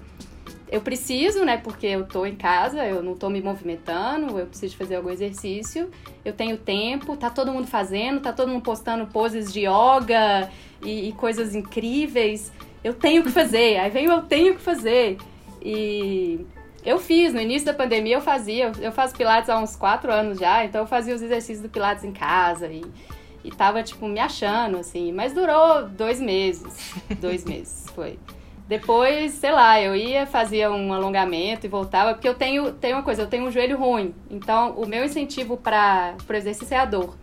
eu 0.70 0.82
preciso, 0.82 1.44
né? 1.46 1.58
Porque 1.58 1.88
eu 1.88 2.06
tô 2.06 2.26
em 2.26 2.36
casa, 2.36 2.86
eu 2.86 3.02
não 3.02 3.16
tô 3.16 3.30
me 3.30 3.42
movimentando, 3.42 4.40
eu 4.40 4.46
preciso 4.46 4.76
fazer 4.78 4.96
algum 4.96 5.10
exercício, 5.10 5.90
eu 6.24 6.34
tenho 6.34 6.58
tempo, 6.58 7.18
tá 7.18 7.30
todo 7.30 7.52
mundo 7.52 7.68
fazendo, 7.68 8.22
tá 8.22 8.32
todo 8.32 8.50
mundo 8.50 8.64
postando 8.64 9.06
poses 9.08 9.52
de 9.52 9.62
yoga 9.62 10.50
e, 10.82 11.10
e 11.10 11.12
coisas 11.14 11.56
incríveis. 11.56 12.52
Eu 12.84 12.94
tenho 12.94 13.24
que 13.24 13.30
fazer, 13.30 13.78
aí 13.78 13.90
vem 13.90 14.06
eu 14.06 14.22
tenho 14.24 14.56
que 14.56 14.62
fazer. 14.62 15.18
E 15.62 16.46
eu 16.86 17.00
fiz, 17.00 17.34
no 17.34 17.40
início 17.40 17.66
da 17.66 17.74
pandemia 17.74 18.16
eu 18.18 18.22
fazia, 18.22 18.72
eu 18.80 18.92
faço 18.92 19.16
pilates 19.16 19.50
há 19.50 19.58
uns 19.58 19.76
quatro 19.76 20.12
anos 20.12 20.38
já, 20.38 20.66
então 20.66 20.82
eu 20.82 20.88
fazia 20.88 21.16
os 21.16 21.22
exercícios 21.22 21.62
do 21.62 21.70
pilates 21.70 22.04
em 22.04 22.12
casa 22.12 22.68
e 22.68 22.84
e 23.44 23.52
tava, 23.52 23.84
tipo, 23.84 24.08
me 24.08 24.20
achando, 24.20 24.78
assim. 24.78 25.12
Mas 25.12 25.34
durou 25.34 25.88
dois 25.88 26.20
meses. 26.20 26.94
Dois 27.20 27.44
meses, 27.46 27.86
foi. 27.94 28.18
Depois, 28.68 29.34
sei 29.34 29.52
lá, 29.52 29.80
eu 29.82 29.96
ia, 29.96 30.26
fazia 30.26 30.72
um 30.72 30.94
alongamento 30.94 31.66
e 31.66 31.70
voltava, 31.70 32.14
porque 32.14 32.28
eu 32.28 32.34
tenho, 32.34 32.72
tenho 32.72 32.96
uma 32.96 33.04
coisa, 33.04 33.24
eu 33.24 33.28
tenho 33.28 33.46
um 33.46 33.52
joelho 33.52 33.78
ruim. 33.78 34.16
Então, 34.30 34.72
o 34.72 34.88
meu 34.88 35.04
incentivo 35.04 35.58
para 35.58 36.16
o 36.28 36.34
exercício 36.34 36.74
é 36.74 36.78
a 36.78 36.86
dor. 36.86 37.18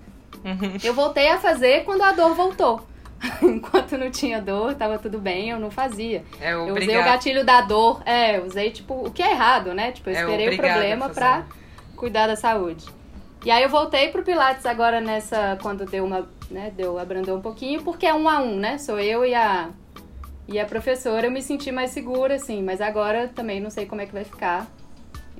Uhum. 0.45 0.77
Eu 0.83 0.95
voltei 0.95 1.29
a 1.29 1.39
fazer 1.39 1.85
quando 1.85 2.03
a 2.03 2.13
dor 2.13 2.35
voltou. 2.35 2.87
Enquanto 3.43 3.97
não 3.99 4.11
tinha 4.11 4.41
dor, 4.41 4.75
tava 4.75 4.99
tudo 4.99 5.19
bem, 5.19 5.51
eu 5.51 5.59
não 5.59 5.71
fazia. 5.71 6.25
É, 6.41 6.53
eu 6.53 6.75
usei 6.75 6.97
o 6.97 7.05
gatilho 7.05 7.45
da 7.45 7.63
dor. 7.63 8.03
É, 8.05 8.41
usei, 8.41 8.71
tipo, 8.71 9.07
o 9.07 9.11
que 9.11 9.23
é 9.23 9.33
errado, 9.33 9.75
né? 9.75 9.93
Tipo, 9.93 10.11
eu 10.11 10.17
é 10.17 10.21
esperei 10.21 10.47
é 10.47 10.51
o 10.53 10.57
problema 10.57 11.09
pra 11.09 11.47
cuidar 11.97 12.27
da 12.27 12.37
saúde. 12.37 12.85
E 13.45 13.51
aí 13.51 13.63
eu 13.63 13.71
voltei 13.71 14.09
pro 14.09 14.23
Pilates 14.23 14.67
agora 14.67 15.01
nessa, 15.01 15.59
quando 15.63 15.87
deu 15.87 16.05
uma, 16.05 16.29
né, 16.51 16.71
deu, 16.77 16.99
abrandou 16.99 17.39
um 17.39 17.41
pouquinho, 17.41 17.83
porque 17.83 18.05
é 18.05 18.15
um 18.15 18.29
a 18.29 18.39
um, 18.39 18.57
né? 18.57 18.77
Sou 18.77 19.01
eu 19.01 19.25
e 19.25 19.35
a, 19.35 19.71
e 20.47 20.59
a 20.59 20.67
professora, 20.67 21.27
eu 21.27 21.31
me 21.31 21.41
senti 21.41 21.73
mais 21.73 21.91
segura, 21.91 22.35
assim, 22.35 22.63
mas 22.63 22.83
agora 22.83 23.29
também 23.29 23.59
não 23.59 23.71
sei 23.71 23.87
como 23.87 24.03
é 24.03 24.07
que 24.07 24.13
vai 24.13 24.25
ficar. 24.25 24.71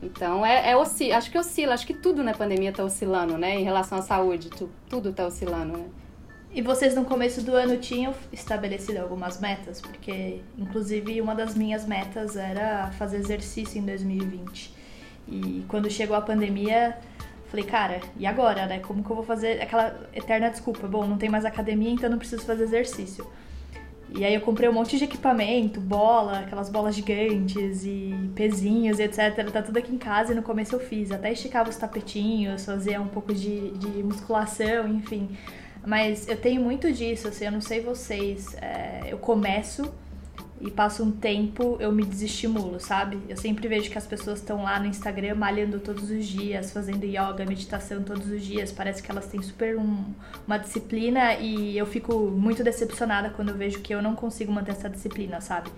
Então, 0.03 0.47
é, 0.47 0.71
é 0.71 1.15
acho 1.15 1.31
que 1.31 1.39
oscila, 1.39 1.75
acho 1.75 1.87
que 1.87 1.93
tudo 1.93 2.23
na 2.23 2.33
pandemia 2.33 2.73
tá 2.73 2.83
oscilando, 2.83 3.37
né? 3.37 3.57
Em 3.61 3.65
relação 3.65 3.99
à 3.99 4.03
saúde, 4.03 4.49
tu, 4.49 4.71
tudo 4.89 5.13
tá 5.13 5.27
oscilando, 5.27 5.77
né? 5.77 5.85
E 6.53 6.63
vocês 6.63 6.95
no 6.95 7.05
começo 7.05 7.43
do 7.43 7.55
ano 7.55 7.77
tinham 7.77 8.15
estabelecido 8.33 8.99
algumas 8.99 9.39
metas? 9.39 9.81
Porque, 9.81 10.41
inclusive, 10.59 11.21
uma 11.21 11.35
das 11.35 11.55
minhas 11.55 11.87
metas 11.87 12.35
era 12.35 12.91
fazer 12.93 13.19
exercício 13.19 13.79
em 13.79 13.85
2020. 13.85 14.75
E 15.29 15.65
quando 15.69 15.89
chegou 15.91 16.17
a 16.17 16.21
pandemia, 16.21 16.99
Falei, 17.51 17.67
cara, 17.67 18.01
e 18.17 18.27
agora, 18.27 18.67
né? 18.67 18.79
Como 18.79 19.03
que 19.03 19.11
eu 19.11 19.17
vou 19.17 19.25
fazer 19.25 19.61
aquela 19.61 20.09
eterna 20.15 20.49
desculpa? 20.49 20.87
Bom, 20.87 21.05
não 21.05 21.19
tem 21.19 21.29
mais 21.29 21.45
academia, 21.45 21.91
então 21.91 22.09
não 22.09 22.19
preciso 22.19 22.45
fazer 22.45 22.63
exercício. 22.63 23.27
E 24.15 24.25
aí 24.25 24.35
eu 24.35 24.41
comprei 24.41 24.69
um 24.69 24.73
monte 24.73 24.97
de 24.97 25.05
equipamento, 25.05 25.81
bola, 25.81 26.41
aquelas 26.41 26.69
bolas 26.69 26.95
gigantes 26.95 27.85
e 27.85 28.31
pezinhos 28.35 28.99
etc. 28.99 29.51
Tá 29.53 29.63
tudo 29.63 29.77
aqui 29.77 29.93
em 29.93 29.99
casa 29.99 30.33
e 30.33 30.35
no 30.35 30.43
começo 30.43 30.75
eu 30.75 30.81
fiz. 30.81 31.11
Até 31.11 31.33
esticava 31.33 31.71
os 31.71 31.77
tapetinhos, 31.77 32.65
fazia 32.65 33.01
um 33.01 33.09
pouco 33.09 33.35
de, 33.35 33.71
de 33.73 34.03
musculação, 34.03 34.89
enfim. 34.89 35.37
Mas 35.85 36.29
eu 36.29 36.37
tenho 36.37 36.61
muito 36.61 36.93
disso, 36.93 37.29
assim, 37.29 37.47
eu 37.47 37.53
não 37.53 37.61
sei 37.61 37.81
vocês. 37.81 38.55
É, 38.61 39.09
eu 39.09 39.19
começo 39.19 39.93
e 40.61 40.71
passa 40.71 41.03
um 41.03 41.11
tempo, 41.11 41.77
eu 41.81 41.91
me 41.91 42.05
desestimulo, 42.05 42.79
sabe? 42.79 43.19
Eu 43.29 43.37
sempre 43.37 43.67
vejo 43.67 43.91
que 43.91 43.97
as 43.97 44.07
pessoas 44.07 44.41
estão 44.41 44.63
lá 44.63 44.79
no 44.79 44.87
Instagram 44.87 45.35
malhando 45.35 45.81
todos 45.81 46.11
os 46.11 46.27
dias, 46.27 46.71
fazendo 46.71 47.05
yoga, 47.05 47.47
meditação 47.47 48.03
todos 48.03 48.31
os 48.31 48.45
dias. 48.45 48.71
Parece 48.71 49.03
que 49.03 49.11
elas 49.11 49.27
têm 49.27 49.41
super 49.41 49.79
um, 49.79 50.05
uma 50.47 50.59
disciplina 50.59 51.35
e 51.35 51.79
eu 51.79 51.87
fico 51.87 52.15
muito 52.31 52.63
decepcionada 52.63 53.31
quando 53.31 53.49
eu 53.49 53.57
vejo 53.57 53.81
que 53.81 53.95
eu 53.95 54.03
não 54.03 54.15
consigo 54.15 54.53
manter 54.53 54.73
essa 54.73 54.91
disciplina, 54.91 55.41
sabe? 55.41 55.71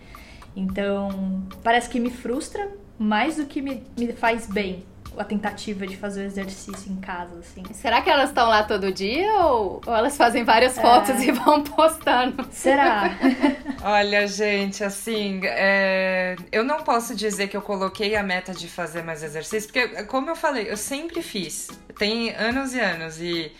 Então, 0.57 1.43
parece 1.63 1.89
que 1.89 2.01
me 2.01 2.11
frustra 2.11 2.69
mais 2.99 3.37
do 3.37 3.47
que 3.47 3.63
me, 3.63 3.85
me 3.97 4.13
faz 4.13 4.47
bem. 4.47 4.85
A 5.17 5.25
tentativa 5.25 5.87
de 5.87 5.97
fazer 5.97 6.23
o 6.23 6.27
exercício 6.27 6.91
em 6.91 6.97
casa, 6.97 7.39
assim. 7.39 7.63
Será 7.75 8.01
que 8.01 8.11
elas 8.11 8.31
estão 8.31 8.49
lá 8.49 8.63
todo 8.63 8.93
dia 8.93 9.31
ou, 9.45 9.81
ou 9.87 9.95
elas 9.95 10.17
fazem 10.17 10.45
várias 10.45 10.79
fotos 10.79 11.21
é... 11.21 11.27
e 11.27 11.33
vão 11.33 11.63
postando? 11.63 12.47
Será? 12.51 13.11
Olha, 13.83 14.27
gente, 14.27 14.83
assim, 14.85 15.41
é... 15.45 16.37
eu 16.51 16.65
não 16.65 16.83
posso 16.83 17.15
dizer 17.15 17.49
que 17.49 17.57
eu 17.57 17.63
coloquei 17.63 18.17
a 18.17 18.23
meta 18.23 18.53
de 18.53 18.69
fazer 18.69 19.03
mais 19.03 19.23
exercício, 19.23 19.71
porque, 19.73 20.05
como 20.05 20.31
eu 20.31 20.37
falei, 20.37 20.71
eu 20.71 20.77
sempre 20.77 21.23
fiz. 21.23 21.69
Tem 21.99 22.31
anos 22.31 22.75
e 22.75 22.81
anos 22.81 23.21
e 23.21 23.53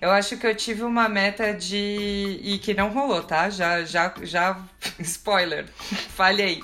eu 0.00 0.10
acho 0.10 0.36
que 0.36 0.46
eu 0.46 0.54
tive 0.54 0.82
uma 0.82 1.08
meta 1.08 1.52
de. 1.52 2.40
e 2.42 2.58
que 2.58 2.74
não 2.74 2.88
rolou, 2.90 3.22
tá? 3.22 3.50
Já, 3.50 3.84
já, 3.84 4.12
já. 4.22 4.58
Spoiler, 4.98 5.66
falhei 5.68 6.62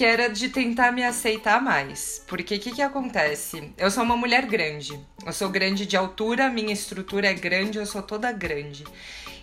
que 0.00 0.04
era 0.06 0.30
de 0.30 0.48
tentar 0.48 0.92
me 0.92 1.04
aceitar 1.04 1.60
mais. 1.60 2.24
Porque 2.26 2.54
o 2.54 2.58
que, 2.58 2.70
que 2.70 2.80
acontece? 2.80 3.70
Eu 3.76 3.90
sou 3.90 4.02
uma 4.02 4.16
mulher 4.16 4.46
grande. 4.46 4.98
Eu 5.26 5.30
sou 5.30 5.50
grande 5.50 5.84
de 5.84 5.94
altura, 5.94 6.48
minha 6.48 6.72
estrutura 6.72 7.28
é 7.28 7.34
grande, 7.34 7.76
eu 7.76 7.84
sou 7.84 8.00
toda 8.00 8.32
grande. 8.32 8.82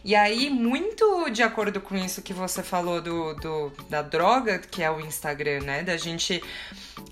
E 0.04 0.16
aí, 0.16 0.50
muito 0.50 1.30
de 1.30 1.44
acordo 1.44 1.80
com 1.80 1.96
isso 1.96 2.24
que 2.24 2.34
você 2.34 2.64
falou 2.64 3.00
do, 3.00 3.36
do 3.36 3.72
da 3.88 4.02
droga, 4.02 4.58
que 4.58 4.82
é 4.82 4.90
o 4.90 5.00
Instagram, 5.00 5.60
né? 5.60 5.84
Da 5.84 5.96
gente 5.96 6.42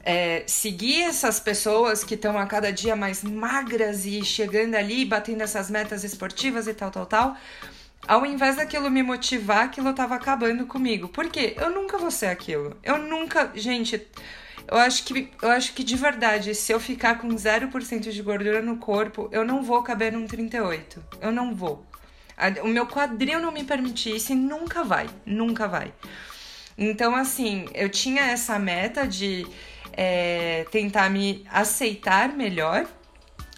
é, 0.03 0.43
seguir 0.47 1.03
essas 1.03 1.39
pessoas 1.39 2.03
que 2.03 2.15
estão 2.15 2.39
a 2.39 2.47
cada 2.47 2.73
dia 2.73 2.95
mais 2.95 3.23
magras 3.23 4.07
e 4.07 4.25
chegando 4.25 4.73
ali, 4.73 5.05
batendo 5.05 5.43
essas 5.43 5.69
metas 5.69 6.03
esportivas 6.03 6.65
e 6.65 6.73
tal, 6.73 6.89
tal, 6.89 7.05
tal 7.05 7.37
ao 8.07 8.25
invés 8.25 8.55
daquilo 8.57 8.89
me 8.89 9.01
motivar, 9.01 9.65
aquilo 9.65 9.93
tava 9.93 10.15
acabando 10.15 10.65
comigo. 10.65 11.07
Por 11.07 11.29
quê? 11.29 11.55
Eu 11.57 11.69
nunca 11.69 11.97
vou 11.97 12.11
ser 12.11 12.27
aquilo. 12.27 12.77
Eu 12.83 12.97
nunca. 12.97 13.51
Gente, 13.55 14.05
eu 14.67 14.77
acho 14.77 15.03
que, 15.03 15.29
eu 15.41 15.49
acho 15.49 15.73
que 15.73 15.83
de 15.83 15.95
verdade, 15.95 16.55
se 16.55 16.71
eu 16.71 16.79
ficar 16.79 17.19
com 17.19 17.29
0% 17.29 18.11
de 18.11 18.21
gordura 18.21 18.61
no 18.61 18.77
corpo, 18.77 19.29
eu 19.31 19.45
não 19.45 19.63
vou 19.63 19.81
caber 19.83 20.11
num 20.11 20.27
38. 20.27 21.03
Eu 21.21 21.31
não 21.31 21.53
vou. 21.55 21.85
O 22.63 22.67
meu 22.67 22.85
quadril 22.85 23.39
não 23.39 23.51
me 23.51 23.63
permite 23.63 24.13
isso 24.13 24.33
e 24.33 24.35
nunca 24.35 24.83
vai. 24.83 25.07
Nunca 25.25 25.67
vai. 25.67 25.93
Então, 26.77 27.15
assim, 27.15 27.65
eu 27.73 27.89
tinha 27.89 28.23
essa 28.23 28.59
meta 28.59 29.07
de 29.07 29.47
é, 29.93 30.65
tentar 30.71 31.09
me 31.09 31.45
aceitar 31.49 32.29
melhor. 32.29 32.85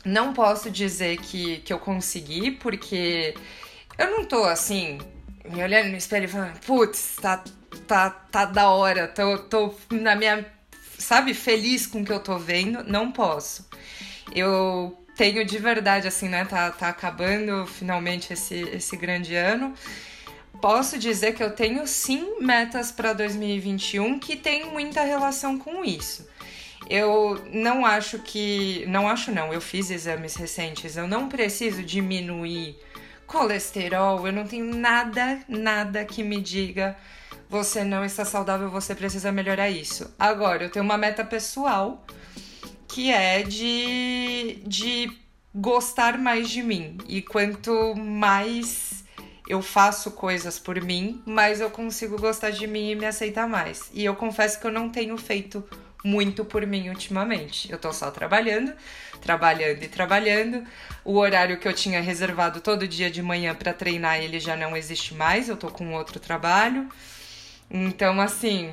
Não 0.06 0.34
posso 0.34 0.70
dizer 0.70 1.18
que, 1.18 1.58
que 1.58 1.74
eu 1.74 1.80
consegui, 1.80 2.52
porque 2.52 3.34
eu 3.98 4.12
não 4.12 4.26
tô 4.26 4.44
assim, 4.44 5.00
me 5.50 5.64
olhando 5.64 5.90
no 5.90 5.98
espelho 5.98 6.26
e 6.26 6.28
falando, 6.28 6.60
putz, 6.60 7.16
tá, 7.22 7.44
tá, 7.88 8.10
tá 8.10 8.46
da 8.46 8.70
hora, 8.70 9.08
tô, 9.08 9.38
tô 9.40 9.74
na 9.92 10.16
minha, 10.16 10.46
sabe, 10.98 11.34
feliz 11.34 11.88
com 11.88 12.02
o 12.02 12.06
que 12.06 12.12
eu 12.12 12.20
tô 12.20 12.38
vendo. 12.38 12.84
Não 12.84 13.12
posso. 13.12 13.68
Eu 14.34 14.98
tenho 15.16 15.46
de 15.46 15.58
verdade, 15.58 16.08
assim, 16.08 16.30
né? 16.30 16.46
Tá, 16.46 16.72
tá 16.72 16.90
acabando 16.90 17.66
finalmente 17.66 18.34
esse, 18.34 18.56
esse 18.56 18.96
grande 18.96 19.36
ano. 19.36 19.74
Posso 20.62 20.98
dizer 20.98 21.34
que 21.34 21.44
eu 21.44 21.52
tenho 21.52 21.86
sim 21.88 22.40
metas 22.42 22.92
para 22.92 23.14
2021 23.14 24.20
que 24.20 24.36
tem 24.36 24.66
muita 24.66 25.04
relação 25.04 25.58
com 25.58 25.86
isso. 25.86 26.28
Eu 26.90 27.44
não 27.52 27.86
acho 27.86 28.20
que. 28.20 28.86
Não 28.88 29.08
acho, 29.08 29.32
não. 29.32 29.54
Eu 29.54 29.60
fiz 29.60 29.90
exames 29.90 30.36
recentes. 30.36 30.96
Eu 30.96 31.08
não 31.08 31.28
preciso 31.28 31.84
diminuir 31.84 32.78
colesterol, 33.28 34.26
eu 34.26 34.34
não 34.34 34.48
tenho 34.48 34.74
nada, 34.74 35.42
nada 35.48 36.04
que 36.06 36.24
me 36.24 36.42
diga 36.42 36.98
você 37.50 37.84
não 37.84 38.04
está 38.04 38.26
saudável, 38.26 38.70
você 38.70 38.94
precisa 38.94 39.32
melhorar 39.32 39.70
isso. 39.70 40.14
Agora, 40.20 40.64
eu 40.64 40.70
tenho 40.70 40.84
uma 40.84 40.98
meta 40.98 41.24
pessoal 41.24 42.06
que 42.88 43.12
é 43.12 43.42
de, 43.44 44.62
de 44.66 45.12
gostar 45.54 46.18
mais 46.18 46.50
de 46.50 46.62
mim. 46.62 46.98
E 47.08 47.22
quanto 47.22 47.96
mais 47.96 49.04
eu 49.48 49.62
faço 49.62 50.12
coisas 50.12 50.60
por 50.60 50.82
mim, 50.82 51.22
mais 51.26 51.62
eu 51.62 51.70
consigo 51.70 52.20
gostar 52.20 52.50
de 52.50 52.68
mim 52.68 52.92
e 52.92 52.96
me 52.96 53.06
aceitar 53.06 53.48
mais. 53.48 53.90
E 53.94 54.04
eu 54.04 54.16
confesso 54.16 54.60
que 54.60 54.68
eu 54.68 54.72
não 54.72 54.90
tenho 54.90 55.18
feito 55.18 55.64
muito 56.08 56.46
por 56.46 56.66
mim 56.66 56.90
ultimamente. 56.90 57.70
Eu 57.70 57.78
tô 57.78 57.92
só 57.92 58.10
trabalhando, 58.10 58.74
trabalhando 59.22 59.84
e 59.84 59.88
trabalhando. 59.88 60.66
O 61.04 61.18
horário 61.18 61.60
que 61.60 61.68
eu 61.68 61.74
tinha 61.74 62.02
reservado 62.02 62.62
todo 62.62 62.88
dia 62.88 63.12
de 63.12 63.22
manhã 63.22 63.54
para 63.54 63.74
treinar, 63.74 64.18
ele 64.18 64.40
já 64.40 64.56
não 64.56 64.76
existe 64.76 65.14
mais, 65.14 65.50
eu 65.50 65.58
tô 65.58 65.70
com 65.70 65.94
outro 65.94 66.20
trabalho. 66.20 66.88
Então, 67.70 68.22
assim, 68.22 68.72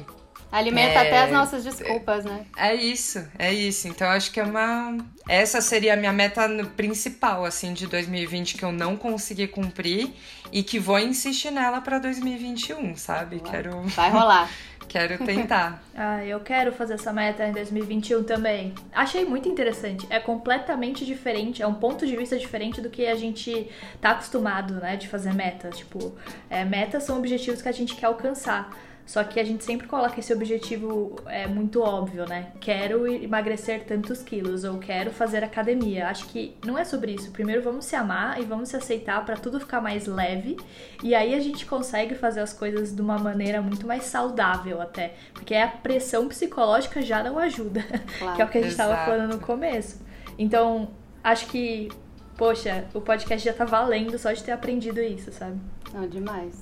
Alimenta 0.54 1.00
é... 1.00 1.08
até 1.08 1.22
as 1.24 1.32
nossas 1.32 1.64
desculpas, 1.64 2.24
né? 2.24 2.46
É 2.56 2.72
isso, 2.72 3.28
é 3.36 3.52
isso. 3.52 3.88
Então 3.88 4.08
acho 4.08 4.30
que 4.30 4.38
é 4.38 4.44
uma. 4.44 4.96
Essa 5.28 5.60
seria 5.60 5.94
a 5.94 5.96
minha 5.96 6.12
meta 6.12 6.48
principal, 6.76 7.44
assim, 7.44 7.72
de 7.72 7.88
2020, 7.88 8.56
que 8.56 8.64
eu 8.64 8.70
não 8.70 8.96
consegui 8.96 9.48
cumprir 9.48 10.14
e 10.52 10.62
que 10.62 10.78
vou 10.78 11.00
insistir 11.00 11.50
nela 11.50 11.80
para 11.80 11.98
2021, 11.98 12.94
sabe? 12.94 13.40
Quero. 13.40 13.82
Vai 13.88 14.10
rolar. 14.10 14.48
Quero 14.88 15.24
tentar. 15.24 15.82
ah, 15.94 16.24
eu 16.24 16.40
quero 16.40 16.72
fazer 16.72 16.94
essa 16.94 17.12
meta 17.12 17.46
em 17.46 17.52
2021 17.52 18.24
também. 18.24 18.74
Achei 18.92 19.24
muito 19.24 19.48
interessante. 19.48 20.06
É 20.10 20.20
completamente 20.20 21.04
diferente, 21.04 21.62
é 21.62 21.66
um 21.66 21.74
ponto 21.74 22.06
de 22.06 22.16
vista 22.16 22.38
diferente 22.38 22.80
do 22.80 22.90
que 22.90 23.06
a 23.06 23.14
gente 23.14 23.70
tá 24.00 24.10
acostumado, 24.10 24.74
né, 24.74 24.96
de 24.96 25.08
fazer 25.08 25.34
metas. 25.34 25.76
Tipo, 25.76 26.14
é, 26.48 26.64
metas 26.64 27.02
são 27.02 27.18
objetivos 27.18 27.60
que 27.60 27.68
a 27.68 27.72
gente 27.72 27.94
quer 27.94 28.06
alcançar. 28.06 28.70
Só 29.06 29.22
que 29.22 29.38
a 29.38 29.44
gente 29.44 29.62
sempre 29.62 29.86
coloca 29.86 30.18
esse 30.18 30.32
objetivo 30.32 31.16
é 31.26 31.46
muito 31.46 31.82
óbvio, 31.82 32.26
né? 32.26 32.52
Quero 32.58 33.06
emagrecer 33.06 33.84
tantos 33.84 34.22
quilos 34.22 34.64
ou 34.64 34.78
quero 34.78 35.10
fazer 35.10 35.44
academia. 35.44 36.08
Acho 36.08 36.26
que 36.26 36.56
não 36.64 36.78
é 36.78 36.84
sobre 36.84 37.12
isso. 37.12 37.30
Primeiro 37.30 37.62
vamos 37.62 37.84
se 37.84 37.94
amar 37.94 38.40
e 38.40 38.44
vamos 38.44 38.70
se 38.70 38.76
aceitar 38.76 39.24
para 39.24 39.36
tudo 39.36 39.60
ficar 39.60 39.80
mais 39.80 40.06
leve. 40.06 40.56
E 41.02 41.14
aí 41.14 41.34
a 41.34 41.40
gente 41.40 41.66
consegue 41.66 42.14
fazer 42.14 42.40
as 42.40 42.52
coisas 42.52 42.94
de 42.94 43.02
uma 43.02 43.18
maneira 43.18 43.60
muito 43.60 43.86
mais 43.86 44.04
saudável 44.04 44.80
até, 44.80 45.14
porque 45.34 45.54
a 45.54 45.68
pressão 45.68 46.26
psicológica 46.28 47.02
já 47.02 47.22
não 47.22 47.38
ajuda, 47.38 47.84
claro, 48.18 48.36
que 48.36 48.42
é 48.42 48.44
o 48.44 48.48
que 48.48 48.58
a 48.58 48.62
gente 48.62 48.70
estava 48.70 48.96
falando 49.04 49.34
no 49.34 49.40
começo. 49.40 50.02
Então, 50.38 50.88
acho 51.22 51.46
que 51.46 51.90
poxa, 52.36 52.84
o 52.94 53.00
podcast 53.00 53.44
já 53.44 53.52
tá 53.52 53.64
valendo 53.64 54.18
só 54.18 54.32
de 54.32 54.42
ter 54.42 54.52
aprendido 54.52 55.00
isso, 55.00 55.32
sabe? 55.32 55.58
Não, 55.92 56.08
demais. 56.08 56.54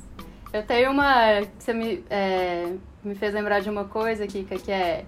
Eu 0.52 0.62
tenho 0.62 0.90
uma. 0.90 1.40
Você 1.59 1.73
me, 1.73 2.04
é, 2.11 2.75
me 3.02 3.14
fez 3.14 3.32
lembrar 3.32 3.61
de 3.61 3.71
uma 3.71 3.85
coisa, 3.85 4.26
Kika, 4.26 4.56
que 4.56 4.71
é. 4.71 5.04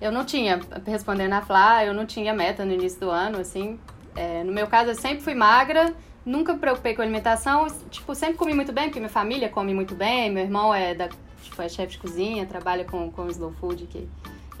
Eu 0.00 0.12
não 0.12 0.24
tinha, 0.24 0.60
respondendo 0.86 1.32
a 1.32 1.40
Flá, 1.40 1.84
eu 1.84 1.94
não 1.94 2.06
tinha 2.06 2.34
meta 2.34 2.64
no 2.64 2.72
início 2.72 3.00
do 3.00 3.10
ano, 3.10 3.38
assim. 3.38 3.78
É, 4.14 4.44
no 4.44 4.52
meu 4.52 4.66
caso, 4.66 4.90
eu 4.90 4.94
sempre 4.94 5.20
fui 5.22 5.34
magra, 5.34 5.94
nunca 6.24 6.52
me 6.52 6.60
preocupei 6.60 6.94
com 6.94 7.02
alimentação. 7.02 7.66
Tipo, 7.90 8.14
sempre 8.14 8.36
comi 8.36 8.54
muito 8.54 8.72
bem, 8.72 8.84
porque 8.84 9.00
minha 9.00 9.10
família 9.10 9.48
come 9.48 9.74
muito 9.74 9.94
bem. 9.94 10.30
Meu 10.30 10.44
irmão 10.44 10.72
é, 10.72 10.94
da, 10.94 11.08
tipo, 11.42 11.60
é 11.60 11.68
chefe 11.68 11.92
de 11.92 11.98
cozinha, 11.98 12.46
trabalha 12.46 12.84
com, 12.84 13.10
com 13.10 13.26
slow 13.28 13.52
food. 13.52 13.86
Que, 13.86 14.08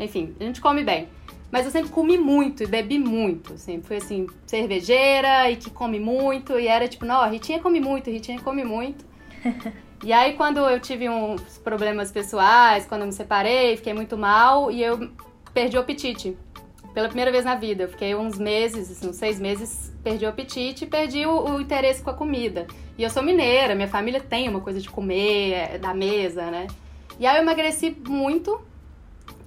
enfim, 0.00 0.34
a 0.40 0.44
gente 0.44 0.60
come 0.60 0.82
bem. 0.82 1.08
Mas 1.52 1.66
eu 1.66 1.70
sempre 1.70 1.90
comi 1.90 2.18
muito 2.18 2.64
e 2.64 2.66
bebi 2.66 2.98
muito. 2.98 3.56
Sempre 3.56 3.86
fui 3.86 3.96
assim, 3.98 4.26
cervejeira 4.46 5.48
e 5.48 5.56
que 5.56 5.70
come 5.70 6.00
muito. 6.00 6.58
E 6.58 6.66
era 6.66 6.88
tipo, 6.88 7.04
não, 7.04 7.20
a 7.20 7.28
Ritinha 7.28 7.60
come 7.60 7.78
muito, 7.78 8.10
a 8.10 8.12
Ritinha 8.12 8.40
come 8.40 8.64
muito. 8.64 9.04
E 10.02 10.12
aí, 10.12 10.34
quando 10.34 10.58
eu 10.58 10.78
tive 10.80 11.08
uns 11.08 11.58
problemas 11.58 12.12
pessoais, 12.12 12.86
quando 12.86 13.02
eu 13.02 13.06
me 13.06 13.12
separei, 13.12 13.76
fiquei 13.76 13.94
muito 13.94 14.16
mal 14.16 14.70
e 14.70 14.82
eu 14.82 15.10
perdi 15.52 15.76
o 15.76 15.80
apetite. 15.80 16.36
Pela 16.92 17.08
primeira 17.08 17.32
vez 17.32 17.44
na 17.44 17.54
vida. 17.54 17.84
Eu 17.84 17.88
fiquei 17.88 18.14
uns 18.14 18.38
meses, 18.38 18.90
assim, 18.90 19.08
uns 19.08 19.16
seis 19.16 19.40
meses, 19.40 19.92
perdi 20.02 20.24
o 20.24 20.28
apetite 20.28 20.84
e 20.84 20.86
perdi 20.86 21.26
o, 21.26 21.54
o 21.54 21.60
interesse 21.60 22.02
com 22.02 22.10
a 22.10 22.14
comida. 22.14 22.66
E 22.96 23.02
eu 23.02 23.10
sou 23.10 23.22
mineira, 23.22 23.74
minha 23.74 23.88
família 23.88 24.20
tem 24.20 24.48
uma 24.48 24.60
coisa 24.60 24.80
de 24.80 24.88
comer, 24.88 25.52
é, 25.52 25.78
da 25.78 25.92
mesa, 25.92 26.50
né? 26.50 26.68
E 27.18 27.26
aí 27.26 27.36
eu 27.36 27.42
emagreci 27.42 27.96
muito 28.06 28.60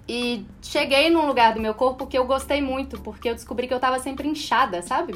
e 0.08 0.46
cheguei 0.62 1.10
num 1.10 1.26
lugar 1.26 1.54
do 1.54 1.62
meu 1.62 1.74
corpo 1.74 2.08
que 2.08 2.18
eu 2.18 2.26
gostei 2.26 2.62
muito, 2.62 3.00
porque 3.02 3.30
eu 3.30 3.36
descobri 3.36 3.68
que 3.68 3.74
eu 3.74 3.80
tava 3.80 4.00
sempre 4.00 4.28
inchada, 4.28 4.82
sabe? 4.82 5.16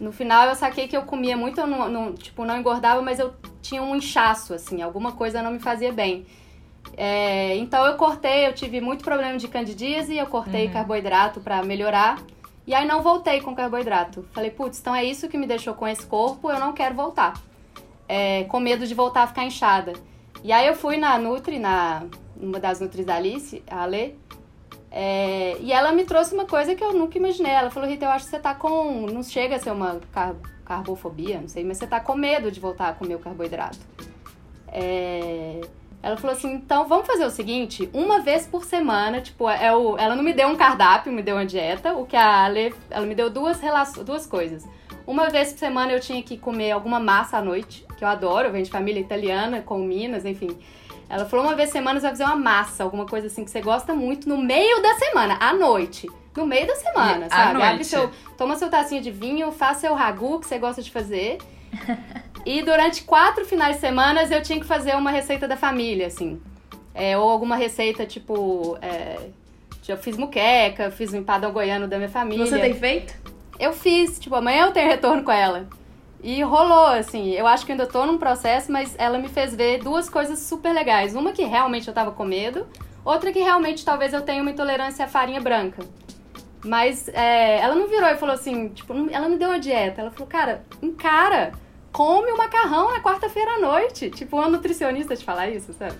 No 0.00 0.12
final 0.12 0.48
eu 0.48 0.54
saquei 0.54 0.88
que 0.88 0.96
eu 0.96 1.02
comia 1.02 1.36
muito, 1.36 1.60
eu 1.60 1.66
não, 1.66 1.88
não, 1.88 2.12
tipo, 2.12 2.44
não 2.44 2.58
engordava, 2.58 3.00
mas 3.00 3.18
eu 3.18 3.32
tinha 3.60 3.82
um 3.82 3.94
inchaço, 3.94 4.52
assim, 4.52 4.82
alguma 4.82 5.12
coisa 5.12 5.42
não 5.42 5.50
me 5.50 5.60
fazia 5.60 5.92
bem. 5.92 6.26
É, 6.96 7.56
então 7.56 7.86
eu 7.86 7.96
cortei, 7.96 8.46
eu 8.46 8.52
tive 8.52 8.80
muito 8.80 9.04
problema 9.04 9.38
de 9.38 9.48
candidíase, 9.48 10.16
eu 10.16 10.26
cortei 10.26 10.66
uhum. 10.66 10.72
carboidrato 10.72 11.40
para 11.40 11.62
melhorar. 11.62 12.18
E 12.66 12.74
aí 12.74 12.86
não 12.86 13.02
voltei 13.02 13.40
com 13.40 13.54
carboidrato. 13.54 14.24
Falei, 14.32 14.50
putz, 14.50 14.78
então 14.80 14.94
é 14.94 15.04
isso 15.04 15.28
que 15.28 15.36
me 15.36 15.46
deixou 15.46 15.74
com 15.74 15.86
esse 15.86 16.06
corpo, 16.06 16.50
eu 16.50 16.58
não 16.58 16.72
quero 16.72 16.94
voltar. 16.94 17.34
É, 18.08 18.44
com 18.44 18.60
medo 18.60 18.86
de 18.86 18.94
voltar 18.94 19.22
a 19.22 19.26
ficar 19.26 19.44
inchada. 19.44 19.92
E 20.44 20.52
aí 20.52 20.66
eu 20.66 20.74
fui 20.74 20.96
na 20.96 21.18
Nutri, 21.18 21.58
na 21.58 22.04
uma 22.36 22.58
das 22.58 22.80
Nutris 22.80 23.06
da 23.06 23.14
Alice, 23.14 23.62
a 23.70 23.82
Ale, 23.82 24.18
é, 24.94 25.56
e 25.60 25.72
ela 25.72 25.90
me 25.90 26.04
trouxe 26.04 26.34
uma 26.34 26.44
coisa 26.44 26.74
que 26.74 26.84
eu 26.84 26.92
nunca 26.92 27.16
imaginei. 27.16 27.50
Ela 27.50 27.70
falou, 27.70 27.88
Rita, 27.88 28.04
eu 28.04 28.10
acho 28.10 28.26
que 28.26 28.30
você 28.30 28.38
tá 28.38 28.54
com. 28.54 29.06
Não 29.06 29.22
chega 29.22 29.56
a 29.56 29.58
ser 29.58 29.70
uma 29.70 29.98
car 30.12 30.34
carbofobia, 30.64 31.40
não 31.40 31.48
sei, 31.48 31.64
mas 31.64 31.78
você 31.78 31.86
tá 31.86 31.98
com 31.98 32.14
medo 32.14 32.50
de 32.50 32.60
voltar 32.60 32.88
a 32.88 32.92
comer 32.92 33.16
o 33.16 33.18
carboidrato. 33.18 33.78
É, 34.68 35.60
Ela 36.02 36.16
falou 36.16 36.36
assim: 36.36 36.52
então 36.52 36.86
vamos 36.86 37.06
fazer 37.06 37.24
o 37.24 37.30
seguinte, 37.30 37.88
uma 37.92 38.20
vez 38.20 38.46
por 38.46 38.64
semana, 38.64 39.20
tipo, 39.20 39.48
é 39.48 39.74
o, 39.74 39.96
ela 39.96 40.14
não 40.14 40.22
me 40.22 40.32
deu 40.32 40.48
um 40.48 40.56
cardápio, 40.56 41.12
me 41.12 41.22
deu 41.22 41.36
uma 41.36 41.46
dieta, 41.46 41.94
o 41.94 42.04
que 42.04 42.16
a 42.16 42.44
Ale, 42.44 42.74
ela 42.90 43.06
me 43.06 43.14
deu 43.14 43.30
duas, 43.30 43.60
duas 44.04 44.26
coisas. 44.26 44.66
Uma 45.06 45.30
vez 45.30 45.52
por 45.52 45.58
semana 45.58 45.92
eu 45.92 46.00
tinha 46.00 46.22
que 46.22 46.36
comer 46.36 46.70
alguma 46.70 47.00
massa 47.00 47.38
à 47.38 47.42
noite, 47.42 47.84
que 47.96 48.04
eu 48.04 48.08
adoro, 48.08 48.48
eu 48.48 48.52
venho 48.52 48.64
de 48.64 48.70
família 48.70 49.00
italiana, 49.00 49.60
com 49.62 49.78
Minas, 49.78 50.24
enfim. 50.24 50.56
Ela 51.08 51.24
falou 51.26 51.44
uma 51.44 51.54
vez 51.54 51.68
por 51.68 51.74
semana 51.74 52.00
você 52.00 52.06
vai 52.06 52.10
fazer 52.12 52.24
uma 52.24 52.36
massa, 52.36 52.82
alguma 52.84 53.06
coisa 53.06 53.26
assim 53.26 53.44
que 53.44 53.50
você 53.50 53.60
gosta 53.60 53.94
muito, 53.94 54.28
no 54.28 54.38
meio 54.38 54.80
da 54.82 54.94
semana, 54.94 55.36
à 55.40 55.52
noite. 55.52 56.08
No 56.36 56.46
meio 56.46 56.66
da 56.66 56.74
semana, 56.76 57.26
E 57.26 57.28
sabe? 57.28 57.62
Abre 57.62 57.84
seu, 57.84 58.10
toma 58.38 58.56
seu 58.56 58.70
tacinho 58.70 59.02
de 59.02 59.10
vinho, 59.10 59.52
faça 59.52 59.80
seu 59.80 59.94
ragu 59.94 60.40
que 60.40 60.46
você 60.46 60.58
gosta 60.58 60.80
de 60.80 60.90
fazer. 60.90 61.38
E 62.44 62.62
durante 62.62 63.02
quatro 63.02 63.44
finais 63.44 63.76
de 63.76 63.80
semana 63.80 64.22
eu 64.24 64.42
tinha 64.42 64.58
que 64.58 64.66
fazer 64.66 64.96
uma 64.96 65.10
receita 65.10 65.46
da 65.46 65.56
família, 65.56 66.06
assim. 66.06 66.40
É, 66.94 67.16
ou 67.16 67.28
alguma 67.28 67.56
receita, 67.56 68.04
tipo. 68.04 68.76
É, 68.80 69.18
eu 69.86 69.96
fiz 69.96 70.16
muqueca, 70.16 70.90
fiz 70.90 71.12
um 71.12 71.18
empadão 71.18 71.52
goiano 71.52 71.86
da 71.86 71.96
minha 71.96 72.08
família. 72.08 72.46
Você 72.46 72.58
tem 72.58 72.74
feito? 72.74 73.14
Eu 73.58 73.72
fiz, 73.72 74.18
tipo, 74.18 74.34
amanhã 74.34 74.66
eu 74.66 74.72
tenho 74.72 74.88
retorno 74.88 75.22
com 75.22 75.32
ela. 75.32 75.68
E 76.22 76.42
rolou, 76.42 76.86
assim. 76.86 77.30
Eu 77.32 77.46
acho 77.46 77.66
que 77.66 77.72
ainda 77.72 77.86
tô 77.86 78.06
num 78.06 78.16
processo, 78.18 78.70
mas 78.70 78.94
ela 78.98 79.18
me 79.18 79.28
fez 79.28 79.54
ver 79.54 79.78
duas 79.82 80.08
coisas 80.08 80.38
super 80.38 80.72
legais. 80.72 81.14
Uma 81.16 81.32
que 81.32 81.42
realmente 81.42 81.88
eu 81.88 81.94
tava 81.94 82.12
com 82.12 82.24
medo, 82.24 82.66
outra 83.04 83.32
que 83.32 83.40
realmente 83.40 83.84
talvez 83.84 84.12
eu 84.12 84.22
tenha 84.22 84.40
uma 84.40 84.50
intolerância 84.50 85.04
à 85.04 85.08
farinha 85.08 85.40
branca. 85.40 85.82
Mas 86.64 87.08
é, 87.08 87.58
ela 87.58 87.74
não 87.74 87.88
virou 87.88 88.08
e 88.08 88.16
falou 88.16 88.34
assim, 88.36 88.68
tipo, 88.68 88.94
não- 88.94 89.10
ela 89.10 89.28
me 89.28 89.36
deu 89.36 89.48
uma 89.48 89.58
dieta. 89.58 90.00
Ela 90.00 90.10
falou, 90.12 90.28
cara, 90.28 90.64
encara, 90.80 91.52
come 91.92 92.30
o 92.30 92.38
macarrão 92.38 92.92
na 92.92 93.00
quarta-feira 93.00 93.54
à 93.56 93.58
noite. 93.58 94.08
Tipo, 94.10 94.36
uma 94.36 94.48
nutricionista 94.48 95.16
te 95.16 95.24
falar 95.24 95.48
isso, 95.50 95.72
sabe? 95.72 95.96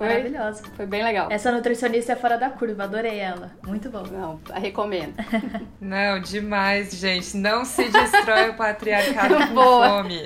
Foi, 0.00 0.08
Maravilhosa. 0.08 0.62
foi 0.74 0.86
bem 0.86 1.04
legal. 1.04 1.28
Essa 1.30 1.52
nutricionista 1.52 2.14
é 2.14 2.16
fora 2.16 2.38
da 2.38 2.48
curva, 2.48 2.84
adorei 2.84 3.18
ela. 3.18 3.52
Muito 3.66 3.90
bom. 3.90 4.02
Não, 4.04 4.40
recomendo. 4.58 5.12
Não, 5.78 6.18
demais, 6.18 6.92
gente. 6.92 7.36
Não 7.36 7.66
se 7.66 7.86
destrói 7.86 8.48
o 8.48 8.54
patriarcado 8.54 9.36
com 9.36 9.54
Boa. 9.54 9.88
fome. 10.02 10.22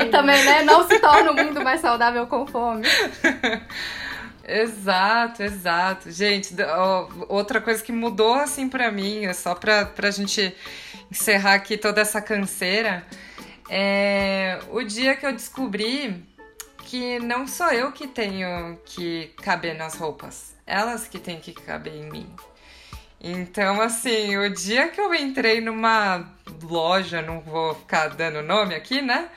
E 0.00 0.04
também, 0.10 0.44
né, 0.44 0.64
não 0.64 0.88
se 0.88 0.98
torna 0.98 1.30
o 1.30 1.36
mundo 1.36 1.62
mais 1.62 1.80
saudável 1.80 2.26
com 2.26 2.44
fome. 2.48 2.82
Exato, 4.46 5.42
exato. 5.42 6.10
Gente, 6.10 6.54
ó, 6.60 7.08
outra 7.28 7.60
coisa 7.60 7.82
que 7.82 7.92
mudou 7.92 8.34
assim 8.34 8.68
pra 8.68 8.90
mim, 8.90 9.24
é 9.24 9.32
só 9.32 9.54
pra, 9.54 9.86
pra 9.86 10.10
gente 10.10 10.54
encerrar 11.10 11.54
aqui 11.54 11.78
toda 11.78 12.00
essa 12.02 12.20
canseira, 12.20 13.06
é 13.70 14.58
o 14.70 14.82
dia 14.82 15.14
que 15.16 15.24
eu 15.24 15.32
descobri 15.32 16.22
que 16.84 17.18
não 17.18 17.46
sou 17.46 17.70
eu 17.72 17.92
que 17.92 18.06
tenho 18.06 18.78
que 18.84 19.34
caber 19.42 19.76
nas 19.76 19.94
roupas, 19.94 20.54
elas 20.66 21.08
que 21.08 21.18
têm 21.18 21.40
que 21.40 21.52
caber 21.52 21.94
em 21.94 22.10
mim. 22.10 22.34
Então, 23.20 23.80
assim, 23.80 24.36
o 24.36 24.52
dia 24.52 24.88
que 24.88 25.00
eu 25.00 25.14
entrei 25.14 25.60
numa 25.60 26.30
loja, 26.62 27.22
não 27.22 27.40
vou 27.40 27.74
ficar 27.74 28.08
dando 28.08 28.42
nome 28.42 28.74
aqui, 28.74 29.00
né? 29.00 29.30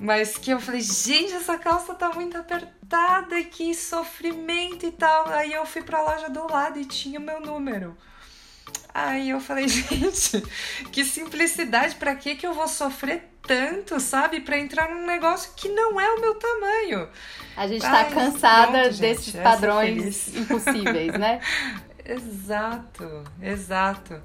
Mas 0.00 0.36
que 0.36 0.50
eu 0.50 0.58
falei, 0.58 0.80
gente, 0.80 1.32
essa 1.34 1.58
calça 1.58 1.94
tá 1.94 2.10
muito 2.10 2.36
apertada, 2.36 3.42
que 3.44 3.74
sofrimento 3.74 4.86
e 4.86 4.90
tal. 4.90 5.28
Aí 5.28 5.52
eu 5.52 5.64
fui 5.64 5.82
pra 5.82 6.02
loja 6.02 6.28
do 6.28 6.50
lado 6.50 6.78
e 6.80 6.84
tinha 6.84 7.20
o 7.20 7.22
meu 7.22 7.40
número. 7.40 7.96
Aí 8.92 9.30
eu 9.30 9.40
falei, 9.40 9.66
gente, 9.68 10.42
que 10.90 11.04
simplicidade, 11.04 11.94
pra 11.96 12.14
que 12.14 12.34
que 12.34 12.46
eu 12.46 12.52
vou 12.52 12.68
sofrer 12.68 13.30
tanto, 13.42 13.98
sabe? 14.00 14.40
Pra 14.40 14.58
entrar 14.58 14.88
num 14.88 15.06
negócio 15.06 15.52
que 15.56 15.68
não 15.68 16.00
é 16.00 16.08
o 16.14 16.20
meu 16.20 16.34
tamanho. 16.34 17.08
A 17.56 17.66
gente 17.66 17.84
Ai, 17.84 18.04
tá 18.04 18.14
cansada 18.14 18.72
pronto, 18.72 18.92
gente, 18.92 19.00
desses 19.00 19.34
essa 19.34 19.42
padrões 19.42 20.24
feliz. 20.24 20.36
impossíveis, 20.36 21.12
né? 21.14 21.40
Exato, 22.04 23.24
exato. 23.40 24.20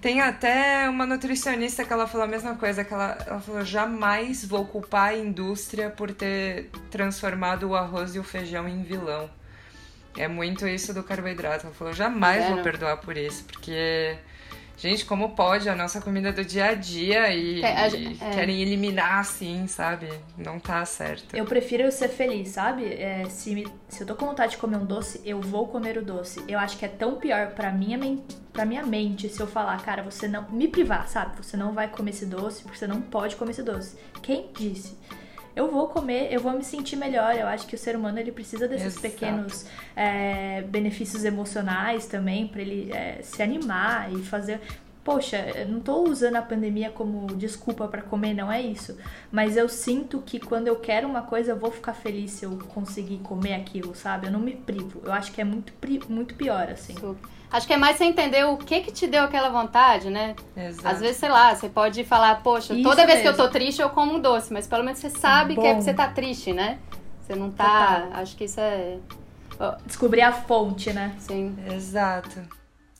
Tem 0.00 0.20
até 0.20 0.88
uma 0.88 1.06
nutricionista 1.06 1.84
que 1.84 1.92
ela 1.92 2.06
falou 2.06 2.24
a 2.24 2.28
mesma 2.28 2.54
coisa, 2.56 2.84
que 2.84 2.92
ela, 2.92 3.16
ela 3.26 3.40
falou, 3.40 3.64
jamais 3.64 4.44
vou 4.44 4.66
culpar 4.66 5.10
a 5.10 5.16
indústria 5.16 5.88
por 5.88 6.12
ter 6.12 6.70
transformado 6.90 7.70
o 7.70 7.74
arroz 7.74 8.14
e 8.14 8.18
o 8.18 8.24
feijão 8.24 8.68
em 8.68 8.82
vilão. 8.82 9.30
É 10.16 10.26
muito 10.28 10.66
isso 10.66 10.92
do 10.92 11.02
carboidrato. 11.02 11.66
Ela 11.66 11.74
falou, 11.74 11.92
jamais 11.92 12.44
É, 12.44 12.48
vou 12.48 12.56
não. 12.56 12.62
perdoar 12.62 12.96
por 12.98 13.16
isso, 13.16 13.44
porque, 13.44 14.16
gente, 14.76 15.04
como 15.04 15.30
pode 15.36 15.68
a 15.68 15.74
nossa 15.74 16.00
comida 16.00 16.32
do 16.32 16.44
dia 16.44 16.66
a 16.66 16.74
dia 16.74 17.32
e, 17.32 17.62
É, 17.62 17.76
a 17.84 17.88
e 17.88 18.16
é. 18.20 18.30
querem 18.30 18.60
eliminar 18.60 19.20
assim, 19.20 19.66
sabe? 19.66 20.08
Não 20.36 20.58
tá 20.58 20.84
certo. 20.84 21.34
Eu 21.36 21.44
prefiro 21.44 21.90
ser 21.92 22.08
feliz, 22.08 22.48
sabe? 22.50 22.84
É, 22.92 23.24
se, 23.28 23.54
me- 23.54 23.68
se 23.88 24.02
eu 24.02 24.06
tô 24.06 24.14
com 24.16 24.26
vontade 24.26 24.52
de 24.52 24.58
comer 24.58 24.76
um 24.78 24.84
doce, 24.84 25.20
eu 25.24 25.40
vou 25.40 25.68
comer 25.68 25.96
o 25.98 26.04
doce. 26.04 26.42
Eu 26.48 26.58
acho 26.58 26.76
que 26.78 26.84
é 26.84 26.88
tão 26.88 27.16
pior 27.16 27.48
pra 27.54 27.70
minha, 27.70 27.98
pra 28.52 28.64
minha 28.66 28.84
mente 28.84 29.28
se 29.28 29.40
eu 29.40 29.46
falar, 29.46 29.80
cara, 29.82 30.02
você 30.02 30.26
não. 30.26 30.50
Me 30.50 30.66
privar, 30.68 31.08
sabe? 31.08 31.36
Você 31.36 31.56
não 31.56 31.72
vai 31.72 31.88
comer 31.88 32.10
esse 32.10 32.26
doce 32.26 32.62
porque 32.62 32.78
você 32.78 32.86
não 32.86 33.00
pode 33.00 33.36
comer 33.36 33.52
esse 33.52 33.62
doce. 33.62 33.96
Quem 34.22 34.50
disse? 34.56 34.96
Eu 35.54 35.70
vou 35.70 35.88
comer, 35.88 36.32
eu 36.32 36.40
vou 36.40 36.52
me 36.52 36.64
sentir 36.64 36.96
melhor. 36.96 37.34
Eu 37.34 37.46
acho 37.46 37.66
que 37.66 37.74
o 37.74 37.78
ser 37.78 37.96
humano 37.96 38.18
ele 38.18 38.32
precisa 38.32 38.68
desses 38.68 38.96
Exato. 38.96 39.02
pequenos 39.02 39.66
é, 39.96 40.62
benefícios 40.62 41.24
emocionais 41.24 42.06
também 42.06 42.46
pra 42.46 42.60
ele 42.62 42.92
é, 42.92 43.20
se 43.22 43.42
animar 43.42 44.12
e 44.12 44.22
fazer. 44.22 44.60
Poxa, 45.02 45.38
eu 45.56 45.66
não 45.66 45.80
tô 45.80 46.04
usando 46.04 46.36
a 46.36 46.42
pandemia 46.42 46.90
como 46.90 47.26
desculpa 47.34 47.88
pra 47.88 48.02
comer, 48.02 48.34
não 48.34 48.52
é 48.52 48.60
isso. 48.60 48.98
Mas 49.32 49.56
eu 49.56 49.68
sinto 49.68 50.20
que 50.20 50.38
quando 50.38 50.68
eu 50.68 50.76
quero 50.76 51.08
uma 51.08 51.22
coisa, 51.22 51.52
eu 51.52 51.58
vou 51.58 51.70
ficar 51.70 51.94
feliz 51.94 52.32
se 52.32 52.44
eu 52.44 52.58
conseguir 52.74 53.18
comer 53.18 53.54
aquilo, 53.54 53.94
sabe? 53.94 54.26
Eu 54.26 54.32
não 54.32 54.40
me 54.40 54.54
privo. 54.54 55.00
Eu 55.02 55.12
acho 55.12 55.32
que 55.32 55.40
é 55.40 55.44
muito, 55.44 55.72
muito 56.08 56.34
pior, 56.34 56.68
assim. 56.70 56.94
Super. 56.94 57.28
Acho 57.50 57.66
que 57.66 57.72
é 57.72 57.76
mais 57.76 57.96
você 57.96 58.04
entender 58.04 58.44
o 58.44 58.56
que 58.56 58.80
que 58.80 58.92
te 58.92 59.08
deu 59.08 59.24
aquela 59.24 59.48
vontade, 59.48 60.08
né? 60.08 60.36
Exato. 60.56 60.86
Às 60.86 61.00
vezes, 61.00 61.16
sei 61.16 61.28
lá, 61.28 61.52
você 61.54 61.68
pode 61.68 62.04
falar, 62.04 62.42
poxa, 62.42 62.74
Isso 62.74 62.82
toda 62.82 63.04
vez 63.06 63.22
que 63.22 63.26
eu 63.26 63.32
mesmo. 63.32 63.44
tô 63.44 63.50
triste 63.50 63.82
eu 63.82 63.90
como 63.90 64.14
um 64.14 64.20
doce, 64.20 64.52
mas 64.52 64.68
pelo 64.68 64.84
menos 64.84 65.00
você 65.00 65.10
sabe 65.10 65.54
que 65.54 65.60
é 65.60 65.62
Bom. 65.62 65.68
porque 65.70 65.82
você 65.82 65.94
tá 65.94 66.08
triste, 66.08 66.52
né? 66.52 66.78
Você 67.22 67.34
não 67.34 67.50
tá. 67.50 68.02
Total. 68.02 68.20
Acho 68.20 68.36
que 68.36 68.44
isso 68.44 68.60
é. 68.60 68.98
Descobrir 69.84 70.22
a 70.22 70.32
fonte, 70.32 70.92
né? 70.92 71.14
Sim. 71.18 71.56
Exato. 71.72 72.40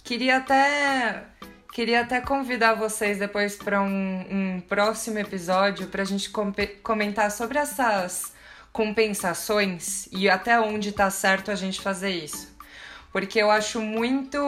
Queria 0.02 0.38
até 0.38 1.24
queria 1.72 2.00
até 2.00 2.20
convidar 2.20 2.74
vocês 2.74 3.18
depois 3.18 3.56
para 3.56 3.80
um, 3.80 4.24
um 4.30 4.60
próximo 4.60 5.18
episódio 5.18 5.86
para 5.86 6.02
a 6.02 6.04
gente 6.06 6.30
compe- 6.30 6.78
comentar 6.82 7.30
sobre 7.30 7.58
essas 7.58 8.32
compensações 8.72 10.08
e 10.12 10.28
até 10.28 10.60
onde 10.60 10.92
tá 10.92 11.10
certo 11.10 11.50
a 11.50 11.54
gente 11.54 11.80
fazer 11.80 12.10
isso. 12.10 12.50
Porque 13.12 13.40
eu 13.40 13.50
acho 13.50 13.80
muito. 13.80 14.38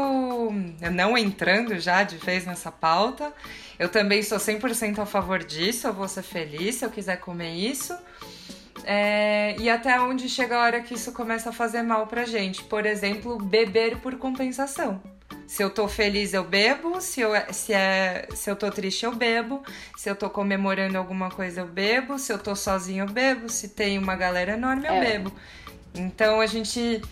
Não 0.92 1.18
entrando 1.18 1.78
já 1.80 2.04
de 2.04 2.16
vez 2.16 2.46
nessa 2.46 2.70
pauta, 2.70 3.32
eu 3.76 3.88
também 3.88 4.22
sou 4.22 4.38
100% 4.38 5.00
a 5.00 5.06
favor 5.06 5.42
disso. 5.42 5.88
Eu 5.88 5.92
vou 5.92 6.06
ser 6.06 6.22
feliz 6.22 6.76
se 6.76 6.84
eu 6.84 6.90
quiser 6.90 7.16
comer 7.16 7.54
isso. 7.54 7.92
É, 8.84 9.56
e 9.58 9.68
até 9.68 10.00
onde 10.00 10.28
chega 10.28 10.56
a 10.56 10.62
hora 10.62 10.80
que 10.80 10.94
isso 10.94 11.10
começa 11.12 11.50
a 11.50 11.52
fazer 11.52 11.82
mal 11.82 12.06
pra 12.06 12.24
gente. 12.24 12.62
Por 12.62 12.86
exemplo, 12.86 13.36
beber 13.36 13.96
por 13.98 14.14
compensação. 14.16 15.02
Se 15.46 15.62
eu 15.62 15.68
tô 15.70 15.86
feliz, 15.88 16.32
eu 16.32 16.44
bebo. 16.44 17.00
Se 17.00 17.20
eu, 17.20 17.32
se, 17.52 17.72
é, 17.74 18.26
se 18.34 18.50
eu 18.50 18.56
tô 18.56 18.70
triste, 18.70 19.04
eu 19.04 19.14
bebo. 19.14 19.62
Se 19.96 20.08
eu 20.10 20.16
tô 20.16 20.30
comemorando 20.30 20.96
alguma 20.96 21.30
coisa, 21.30 21.60
eu 21.60 21.66
bebo. 21.66 22.18
Se 22.18 22.32
eu 22.32 22.38
tô 22.38 22.54
sozinho, 22.56 23.04
eu 23.04 23.08
bebo. 23.10 23.48
Se 23.48 23.68
tem 23.68 23.98
uma 23.98 24.16
galera 24.16 24.52
enorme, 24.52 24.86
eu 24.86 24.94
É. 24.94 25.00
bebo. 25.00 25.32
Então 25.94 26.40
a 26.40 26.46
gente 26.46 27.02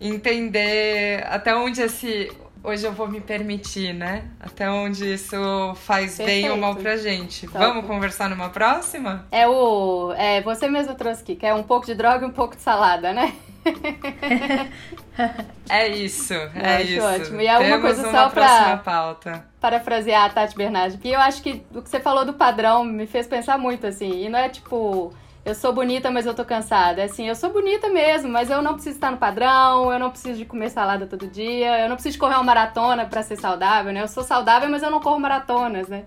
entender 0.00 1.24
até 1.26 1.54
onde 1.54 1.80
esse. 1.82 2.30
Hoje 2.68 2.86
eu 2.86 2.92
vou 2.92 3.08
me 3.08 3.18
permitir, 3.18 3.94
né? 3.94 4.24
Até 4.38 4.70
onde 4.70 5.14
isso 5.14 5.74
faz 5.76 6.18
bem 6.18 6.50
ou 6.50 6.56
Perfeito. 6.56 6.58
mal 6.58 6.76
pra 6.76 6.96
gente. 6.98 7.46
Top. 7.46 7.58
Vamos 7.58 7.86
conversar 7.86 8.28
numa 8.28 8.50
próxima? 8.50 9.26
É 9.32 9.48
o. 9.48 10.12
É, 10.12 10.42
você 10.42 10.68
mesmo 10.68 10.94
trouxe 10.94 11.22
aqui, 11.22 11.34
que 11.34 11.46
é 11.46 11.54
um 11.54 11.62
pouco 11.62 11.86
de 11.86 11.94
droga 11.94 12.26
e 12.26 12.28
um 12.28 12.32
pouco 12.32 12.54
de 12.54 12.60
salada, 12.60 13.14
né? 13.14 13.34
É 15.68 15.88
isso, 15.88 16.32
é 16.32 16.76
acho 16.76 16.92
isso. 16.92 17.04
ótimo. 17.04 17.40
E 17.40 17.46
é 17.48 17.58
uma 17.58 17.80
coisa 17.80 18.08
só 18.08 18.30
pauta. 18.78 19.44
Parafrasear 19.60 20.26
a 20.26 20.30
Tati 20.30 20.56
Bernardi, 20.56 20.96
que 20.96 21.10
eu 21.10 21.18
acho 21.18 21.42
que 21.42 21.62
o 21.74 21.82
que 21.82 21.90
você 21.90 21.98
falou 21.98 22.24
do 22.24 22.34
padrão 22.34 22.84
me 22.84 23.04
fez 23.04 23.26
pensar 23.26 23.58
muito, 23.58 23.84
assim. 23.86 24.24
E 24.24 24.28
não 24.28 24.38
é 24.38 24.48
tipo, 24.48 25.12
eu 25.44 25.54
sou 25.54 25.72
bonita, 25.72 26.10
mas 26.10 26.26
eu 26.26 26.34
tô 26.34 26.44
cansada. 26.44 27.00
É 27.00 27.04
assim, 27.04 27.26
eu 27.28 27.34
sou 27.34 27.50
bonita 27.52 27.88
mesmo, 27.88 28.28
mas 28.28 28.50
eu 28.50 28.60
não 28.60 28.74
preciso 28.74 28.96
estar 28.96 29.10
no 29.10 29.16
padrão, 29.16 29.92
eu 29.92 29.98
não 29.98 30.10
preciso 30.10 30.38
de 30.38 30.44
comer 30.44 30.70
salada 30.70 31.06
todo 31.06 31.26
dia, 31.26 31.80
eu 31.80 31.88
não 31.88 31.96
preciso 31.96 32.14
de 32.14 32.18
correr 32.18 32.34
uma 32.34 32.44
maratona 32.44 33.06
pra 33.06 33.22
ser 33.22 33.36
saudável, 33.36 33.92
né? 33.92 34.02
Eu 34.02 34.08
sou 34.08 34.22
saudável, 34.22 34.68
mas 34.68 34.82
eu 34.82 34.90
não 34.90 35.00
corro 35.00 35.18
maratonas, 35.18 35.88
né? 35.88 36.04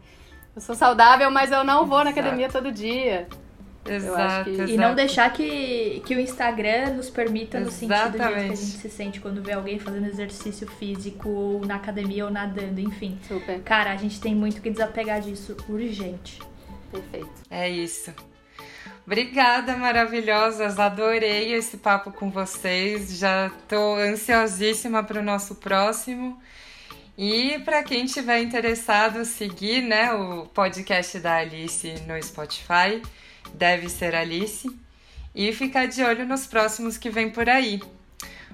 Eu 0.56 0.62
sou 0.62 0.76
saudável, 0.76 1.32
mas 1.32 1.52
eu 1.52 1.64
não 1.64 1.86
vou 1.86 2.04
na 2.04 2.12
Exato. 2.12 2.20
academia 2.20 2.50
todo 2.50 2.72
dia. 2.72 3.28
Exato, 3.84 4.44
que- 4.44 4.50
exato. 4.52 4.70
E 4.70 4.78
não 4.78 4.94
deixar 4.94 5.32
que, 5.34 6.04
que 6.06 6.14
o 6.14 6.20
Instagram 6.20 6.92
nos 6.98 7.10
permita 7.10 7.60
no 7.60 7.72
sentido 7.72 8.12
do 8.12 8.18
jeito 8.18 8.18
que 8.18 8.22
a 8.22 8.26
Exatamente. 8.28 8.56
gente 8.62 8.78
se 8.78 8.90
sente 8.92 9.20
quando 9.20 9.42
vê 9.42 9.54
alguém 9.54 9.80
fazendo 9.80 10.06
exercício 10.06 10.68
físico, 10.68 11.28
ou 11.30 11.66
na 11.66 11.76
academia, 11.78 12.26
ou 12.26 12.30
nadando, 12.32 12.80
enfim. 12.80 13.18
Super, 13.28 13.60
Cara, 13.64 13.92
a 13.92 13.96
gente 13.96 14.22
tem 14.22 14.36
muito 14.36 14.62
que 14.62 14.70
desapegar 14.70 15.20
disso 15.22 15.58
urgente. 15.68 16.40
perfeito. 16.92 17.32
É 17.50 17.68
isso. 17.70 18.14
Obrigada, 19.06 19.76
maravilhosas. 19.76 20.80
Adorei 20.80 21.54
esse 21.54 21.78
papo 21.78 22.12
com 22.12 22.30
vocês. 22.30 23.18
Já 23.18 23.48
estou 23.48 23.96
ansiosíssima 23.98 25.04
para 25.04 25.20
o 25.20 25.24
nosso 25.24 25.56
próximo. 25.56 26.40
E 27.18 27.60
para 27.60 27.84
quem 27.84 28.06
tiver 28.06 28.40
interessado, 28.42 29.26
seguir 29.26 29.82
né, 29.82 30.14
o 30.14 30.46
podcast 30.48 31.20
da 31.20 31.38
Alice 31.38 31.94
no 32.08 32.22
Spotify, 32.24 33.02
deve 33.54 33.90
ser 33.90 34.16
Alice, 34.16 34.68
e 35.36 35.52
ficar 35.54 35.88
de 35.88 36.02
olho 36.04 36.26
nos 36.26 36.48
próximos 36.48 36.98
que 36.98 37.10
vem 37.10 37.30
por 37.30 37.50
aí. 37.50 37.82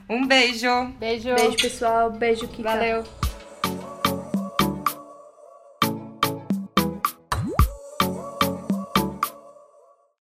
Um 0.09 0.25
beijo! 0.25 0.85
Beijo! 0.99 1.35
Beijo, 1.35 1.57
pessoal. 1.57 2.11
Beijo, 2.11 2.47
Kika. 2.47 2.63
Valeu! 2.63 3.26